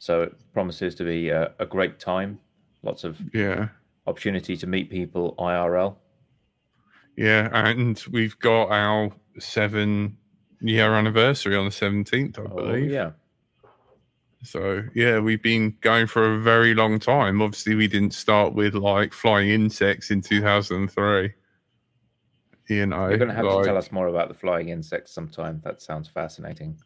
[0.00, 2.40] So it promises to be a, a great time.
[2.82, 3.68] Lots of yeah
[4.08, 5.94] opportunity to meet people IRL.
[7.16, 10.16] Yeah, and we've got our seven
[10.60, 12.90] year anniversary on the seventeenth, I oh, believe.
[12.90, 13.12] Yeah.
[14.44, 17.42] So yeah, we've been going for a very long time.
[17.42, 21.32] Obviously, we didn't start with like flying insects in two thousand and three.
[22.68, 25.12] You know, you're going to have like, to tell us more about the flying insects
[25.12, 25.60] sometime.
[25.64, 26.78] That sounds fascinating.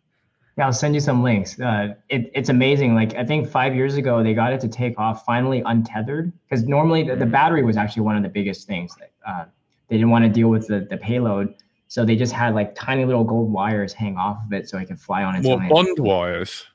[0.56, 1.61] Yeah, I'll send you some links.
[1.61, 2.96] Uh, it, it's amazing.
[2.96, 6.64] Like I think five years ago, they got it to take off finally untethered because
[6.64, 7.30] normally the, the, mm.
[7.30, 9.44] battery was actually one of the biggest things that uh,
[9.86, 11.54] they didn't want to deal with the, the payload.
[11.86, 14.86] So they just had like tiny little gold wires hang off of it so it
[14.86, 15.68] could fly on its More own.
[15.68, 16.66] bond wires.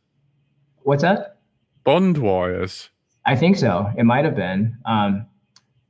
[0.84, 1.38] What's that?
[1.84, 2.89] Bond wires.
[3.25, 3.91] I think so.
[3.97, 4.77] It might have been.
[4.86, 5.25] Um,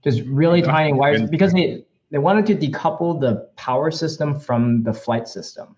[0.04, 4.94] just really tiny wires because they, they wanted to decouple the power system from the
[4.94, 5.76] flight system.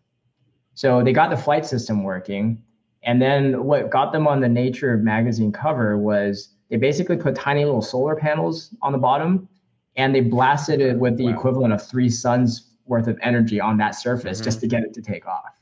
[0.74, 2.62] So they got the flight system working.
[3.04, 7.64] And then what got them on the Nature magazine cover was they basically put tiny
[7.64, 9.48] little solar panels on the bottom
[9.96, 11.34] and they blasted it with the wow.
[11.34, 14.46] equivalent of three suns worth of energy on that surface mm-hmm.
[14.46, 15.62] just to get it to take off.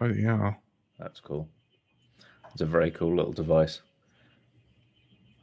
[0.00, 0.54] Oh, yeah.
[0.98, 1.48] That's cool.
[2.58, 3.82] It's a very cool little device.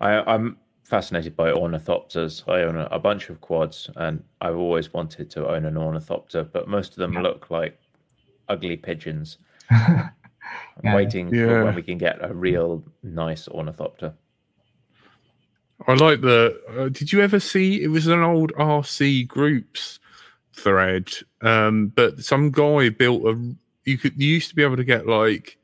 [0.01, 2.43] I, am fascinated by ornithopters.
[2.45, 6.43] I own a, a, bunch of quads and I've always wanted to own an ornithopter,
[6.43, 7.22] but most of them yeah.
[7.22, 7.80] look like
[8.49, 9.38] ugly pigeons.
[9.72, 10.11] I'm
[10.84, 10.93] yeah.
[10.93, 11.45] waiting yeah.
[11.45, 14.13] for when we can get a real nice ornithopter.
[15.88, 16.59] I like the.
[16.78, 17.82] Uh, did you ever see?
[17.82, 20.01] It was an old RC groups
[20.51, 23.55] thread, um, but some guy built a.
[23.86, 25.57] You could you used to be able to get like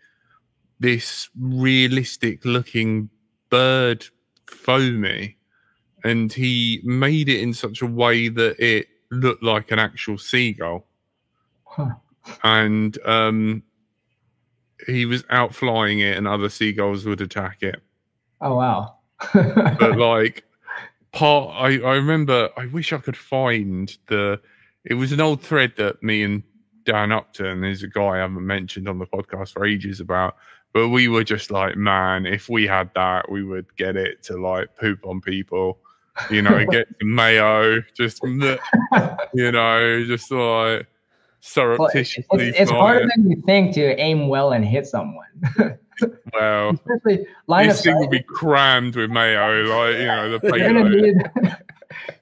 [0.81, 3.09] this realistic looking
[3.49, 4.05] bird
[4.47, 5.37] foamy,
[6.03, 10.87] and he made it in such a way that it looked like an actual seagull.
[11.65, 11.91] Huh.
[12.43, 13.61] And um,
[14.87, 17.81] he was out flying it, and other seagulls would attack it.
[18.41, 18.95] Oh wow.
[19.33, 20.43] But like,
[21.11, 22.49] part I, I remember.
[22.57, 24.41] I wish I could find the.
[24.83, 26.41] It was an old thread that me and
[26.85, 30.35] Dan Upton is a guy I haven't mentioned on the podcast for ages about.
[30.73, 34.37] But we were just like, man, if we had that, we would get it to
[34.37, 35.79] like poop on people,
[36.29, 40.87] you know, get mayo, just you know, just like Well, it's,
[41.41, 42.49] surreptitiously.
[42.49, 45.77] it's, it's harder than you think to aim well and hit someone.
[46.33, 50.73] Well, Especially line this thing would be crammed with mayo, like you know, the You're
[50.73, 51.15] gonna need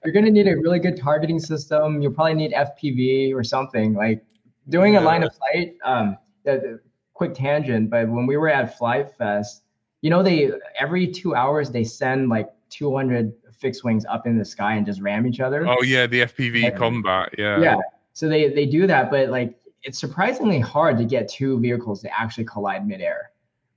[0.04, 2.02] you're gonna need a really good targeting system.
[2.02, 4.24] You'll probably need FPV or something like
[4.70, 5.76] doing a line of sight.
[5.84, 6.80] Um, the-
[7.14, 9.64] quick tangent, but when we were at Flite Fest,
[10.02, 14.46] you know, they every two hours they send like 200 fixed wings up in the
[14.46, 15.68] sky and just ram each other.
[15.68, 16.70] Oh yeah, the FPV Yeah.
[16.70, 17.36] combat.
[17.38, 17.60] Yeah.
[17.60, 17.76] yeah.
[18.14, 19.54] So they they do that, but like
[19.84, 23.32] it's surprisingly hard to get two vehicles to actually collide midair,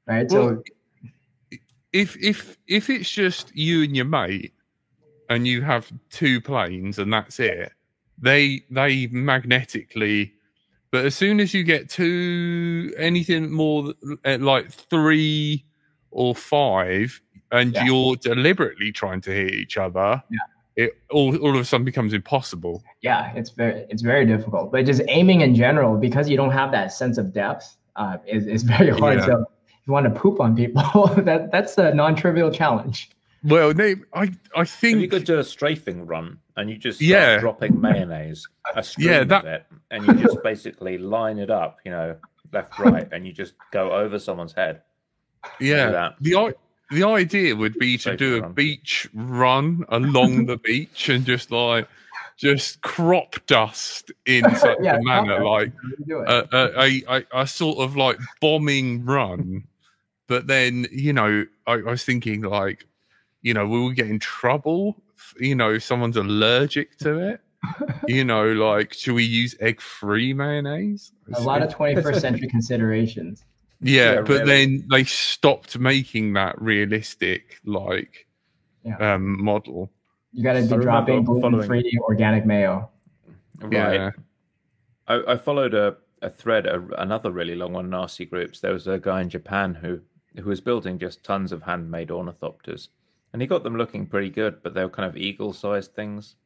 [0.07, 0.31] right?
[0.31, 0.63] So Well,
[1.93, 4.55] if if if it's just you and your mate,
[5.29, 7.73] and you have two planes and that's it,
[8.19, 10.35] they they magnetically.
[10.93, 15.65] But as soon as you get to anything more like three
[16.11, 17.19] or five,
[17.51, 17.85] and Yeah.
[17.87, 20.39] you're deliberately trying to hit each other, Yeah.
[20.77, 22.83] it all all of a sudden becomes impossible.
[23.01, 24.71] yeah, it's very it's very difficult.
[24.71, 28.47] But just aiming in general, because you don't have that sense of depth, uh, is
[28.47, 29.19] is very hard.
[29.19, 29.27] Yeah.
[29.27, 30.83] So if you want to poop on people,
[31.29, 33.11] that that's a non-trivial challenge.
[33.45, 36.99] Well, they, I I If think you could do a strafing run and you just
[36.99, 37.39] start Yeah.
[37.41, 41.79] dropping mayonnaise, a stream Yeah, of that- it, and you just basically line it up,
[41.85, 42.17] you know,
[42.53, 44.83] left, right, and you just go over someone's head.
[45.59, 46.15] Yeah, that.
[46.21, 46.55] the i-
[46.91, 48.53] the idea would be to do a run.
[48.53, 51.89] beach run along the beach and just like
[52.37, 55.73] just crop dust in such Yeah, a manner, like
[56.11, 59.65] a, a, a, a sort of like bombing run.
[60.29, 62.87] But then, you know, I, I was thinking like,
[63.43, 64.97] you know, will we get in trouble?
[65.39, 67.41] You know, if someone's allergic to it.
[68.09, 71.13] You know, like, should we use egg-free mayonnaise?
[71.35, 73.45] a lot of 21st century considerations.
[73.81, 74.45] Yeah, Yeah, but really.
[74.47, 78.27] then they stopped making that realistic like
[78.85, 79.15] Yeah.
[79.15, 79.93] um model.
[80.33, 82.91] You got to be I dropping remember gluten-free organic mayo.
[83.61, 83.95] Right.
[83.95, 84.11] Yeah.
[85.07, 88.59] I, I followed a, a thread, a, another really long one, RC groups.
[88.59, 90.01] There was a guy in Japan who
[90.37, 92.89] who was building just tons of handmade ornithopters,
[93.33, 96.37] and he got them looking pretty good, but they were kind of eagle-sized things.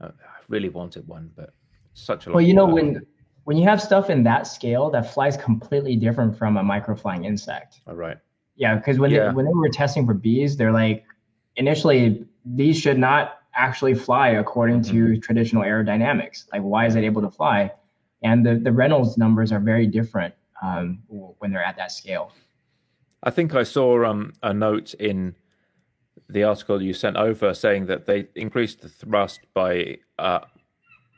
[0.00, 1.54] Uh, I really wanted one, but
[1.94, 2.72] such a Well, you know way.
[2.72, 3.06] when
[3.44, 7.80] when you have stuff in that scale that flies completely different from a microflying insect.
[7.86, 8.18] All right.
[8.56, 9.28] Yeah, because when Yeah.
[9.28, 11.04] they, when they were testing for bees, they're like,
[11.56, 16.44] initially these should not actually fly according to traditional aerodynamics.
[16.52, 17.72] Like, why is it able to fly?
[18.22, 21.02] And the the Reynolds numbers are very different um,
[21.38, 22.32] when they're at that scale.
[23.22, 25.34] I think I saw um, a note in
[26.28, 30.40] the article you sent over saying that they increased the thrust by uh,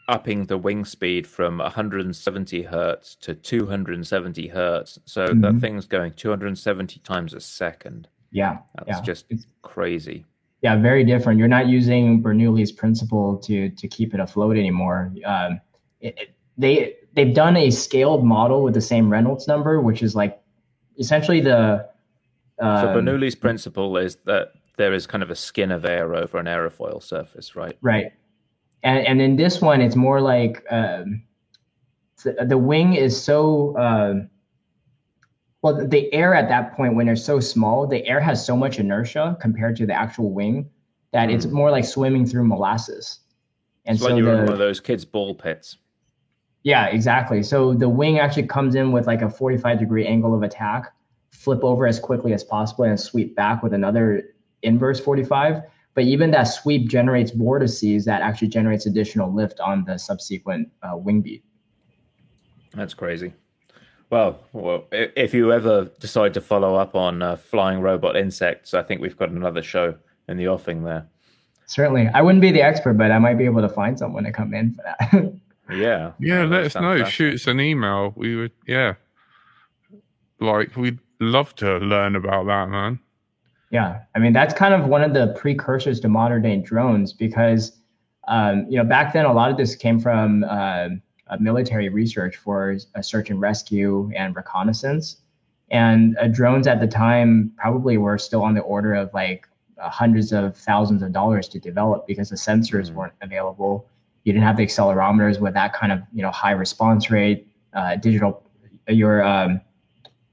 [0.09, 4.99] upping the wing speed from 170 hertz to 270 hertz.
[5.05, 5.61] So that Mhm.
[5.61, 8.09] thing's going 270 times a second.
[8.33, 10.25] Yeah, That's yeah, just It's- crazy.
[10.63, 11.39] yeah, very different.
[11.39, 15.13] You're not using Bernoulli's principle to to keep it afloat anymore.
[15.25, 15.61] Um,
[16.01, 20.15] it, it- they they've done a scaled model with the same Reynolds number, which is
[20.15, 20.41] like
[20.99, 21.89] essentially the
[22.61, 26.39] So um, Bernoulli's principle is that there is kind of a skin of air over
[26.39, 27.77] an aerofoil surface, right?
[27.83, 28.13] right,
[28.83, 31.23] and and in this one, it's more like um,
[32.25, 33.77] the, the wing is so.
[33.77, 34.31] Um,
[35.63, 38.79] well, the air at that point, when they're so small, the air has so much
[38.79, 40.71] inertia compared to the actual wing
[41.13, 43.19] that it's more like swimming through molasses.
[43.85, 45.77] And It's so like you're in one of those kids' ball pits.
[46.63, 47.43] Yeah, exactly.
[47.43, 50.95] So the wing actually comes in with like a 45 degree angle of attack,
[51.31, 54.23] flip over as quickly as possible, and sweep back with another
[54.63, 55.63] inverse 45.
[55.95, 60.97] But even that sweep generates vortices that actually generates additional lift on the subsequent uh,
[60.97, 61.45] wing beat.
[62.75, 63.35] That's crazy.
[64.09, 68.83] Well, well, if you ever decide to follow up on uh, flying robot insects, I
[68.83, 69.97] think we've got another show
[70.29, 71.07] in the offing there.
[71.67, 74.33] Certainly, I wouldn't be the expert, but I might be able to find someone to
[74.33, 75.33] come in for that.
[75.73, 76.13] Yeah.
[76.19, 76.81] Yeah, let us know.
[76.81, 77.07] fascinating.
[77.07, 78.13] Shoot us an email.
[78.17, 78.95] We would yeah.
[80.41, 82.99] Like we'd love to learn about that, man.
[83.71, 87.73] Yeah, I mean that's kind of one of the precursors to modern day drones because
[88.27, 90.89] um, you know back then a lot of this came from uh,
[91.39, 95.19] military research for search and rescue and reconnaissance,
[95.71, 99.47] and uh, drones at the time probably were still on the order of like
[99.81, 102.95] uh, hundreds of thousands of dollars to develop because the sensors mm.
[102.95, 103.87] weren't available.
[104.25, 107.47] You didn't have the accelerometers with that kind of you know high response rate.
[107.73, 108.43] Uh, digital,
[108.89, 109.61] your um,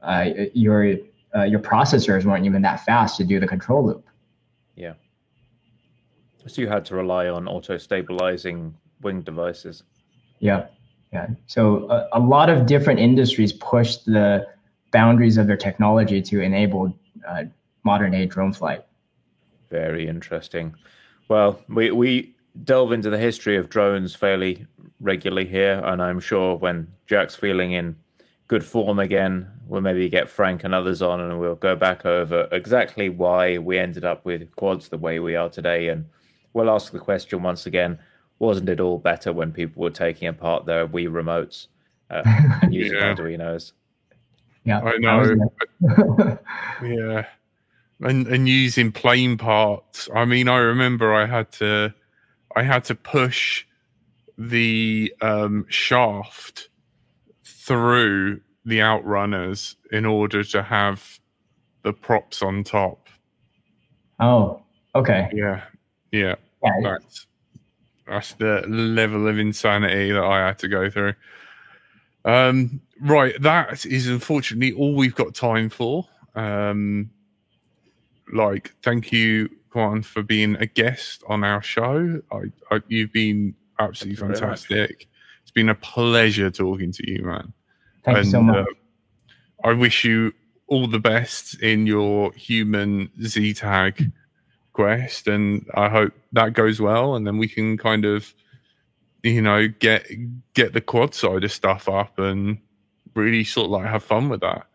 [0.02, 0.98] uh, your
[1.38, 4.06] uh, your processors weren't even that fast to do the control loop.
[4.76, 4.94] Yeah.
[6.48, 9.84] So you had to rely on auto stabilizing wing devices.
[10.40, 10.68] Yeah,
[11.14, 11.28] yeah.
[11.46, 14.48] So a, a, lot of different industries pushed the
[14.92, 17.44] boundaries of their technology to enable uh,
[17.84, 18.86] modern day drone flight.
[19.70, 20.76] Very interesting.
[21.28, 24.66] Well, we we delve into the history of drones fairly
[25.02, 27.98] regularly here, and I'm sure when Jack's feeling in
[28.48, 32.48] good form again, we'll maybe get Frank and others on, and we'll go back over
[32.52, 36.06] exactly why we ended up with quads the way we are today, and
[36.54, 38.00] we'll ask the question once again:
[38.40, 41.68] Wasn't it all better when people were taking apart their Wii remotes
[42.10, 42.22] uh,
[42.62, 43.14] and using yeah.
[43.14, 43.74] Arduino's?
[44.64, 45.52] Yeah, I know.
[46.84, 47.26] yeah,
[48.02, 50.10] and and using plane parts.
[50.14, 51.94] I mean, I remember I had to,
[52.56, 53.66] I had to push
[54.38, 56.70] the um, shaft
[57.68, 61.20] through the outrunners in order to have
[61.84, 63.10] the props on top.
[64.20, 64.62] Oh,
[64.96, 65.30] okay.
[65.34, 65.64] Yeah,
[66.12, 66.36] yeah.
[66.64, 67.28] yeah that's
[68.08, 71.14] that's the level of insanity that I had to go through.
[72.24, 76.08] Um, right, that is unfortunately all we've got time for.
[76.36, 77.10] Um,
[78.34, 82.22] like, thank you, Quan, for being a guest on our show.
[82.32, 85.08] I, I you've been absolutely fantastic.
[85.42, 87.54] It's been a pleasure talking to you, man.
[88.08, 88.68] Thank and, you so much.
[89.64, 90.34] Uh, I wish you
[90.68, 94.14] all the best in your human ZTAG
[94.72, 97.16] quest, and I hope that goes well.
[97.16, 98.34] And then we can kind of,
[99.24, 100.08] you know, get
[100.54, 102.60] get the quad side of stuff up and
[103.14, 104.68] really sort of like have fun with that.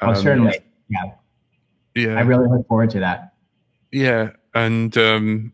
[0.00, 0.58] Oh, um, certainly,
[0.88, 1.12] yeah,
[1.94, 2.14] yeah.
[2.14, 3.34] I really look forward to that.
[3.92, 5.52] Yeah, and um,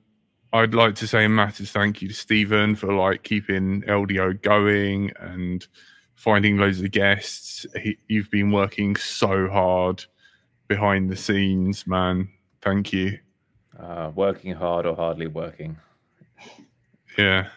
[0.52, 5.10] I'd like to say a massive thank you to Stephen for like keeping LDO going
[5.18, 5.66] and
[6.20, 7.64] finding loads of guests.
[7.80, 10.04] He, you've been working so hard
[10.68, 12.28] behind the scenes, man.
[12.60, 13.18] Thank you.
[13.78, 15.78] Uh, working hard or hardly working.
[17.16, 17.48] Yeah.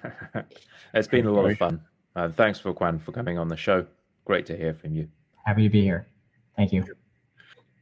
[0.94, 1.82] it's been a lot of fun.
[2.14, 3.84] Uh, thanks for Quan for coming on the show.
[4.24, 5.08] Great to hear from you.
[5.44, 6.06] Happy to be here.
[6.56, 6.84] Thank you.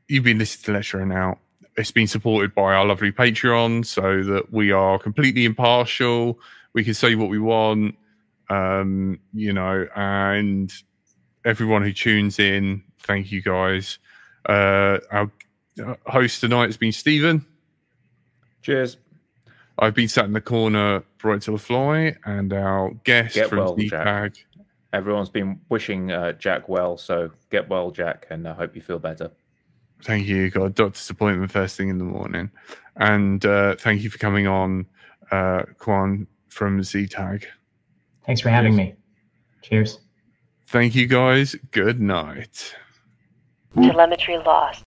[0.09, 1.39] You've been listening to Lecture Now
[1.77, 6.39] it's been supported by our lovely Patreon so that we are completely impartial.
[6.73, 7.97] We can say what we want,
[8.51, 10.73] um, you know, and
[11.45, 13.99] everyone who tunes in, thank you guys.
[14.47, 15.31] Uh, our
[16.07, 17.47] host tonight has been Stephen.
[18.63, 18.99] Cheers.
[19.79, 23.59] I've been sat in the corner, bright to the fly, and our guest get from
[23.59, 24.35] well, Jack.
[24.93, 28.99] Everyone's been wishing uh, Jack well, so get well, Jack, and I hope you feel
[28.99, 29.31] better.
[30.03, 30.51] Thank you.
[30.51, 32.51] Got a doctor's appointment first thing in the morning.
[32.97, 34.87] And uh, thank you for coming on,
[35.31, 37.45] uh, Quan from ZTAG.
[38.27, 38.89] Thanks for having Cheers.
[38.89, 38.95] me.
[39.63, 39.99] Cheers.
[40.67, 41.57] Thank you, guys.
[41.71, 42.75] Good night.
[43.75, 44.85] Telemetry lost.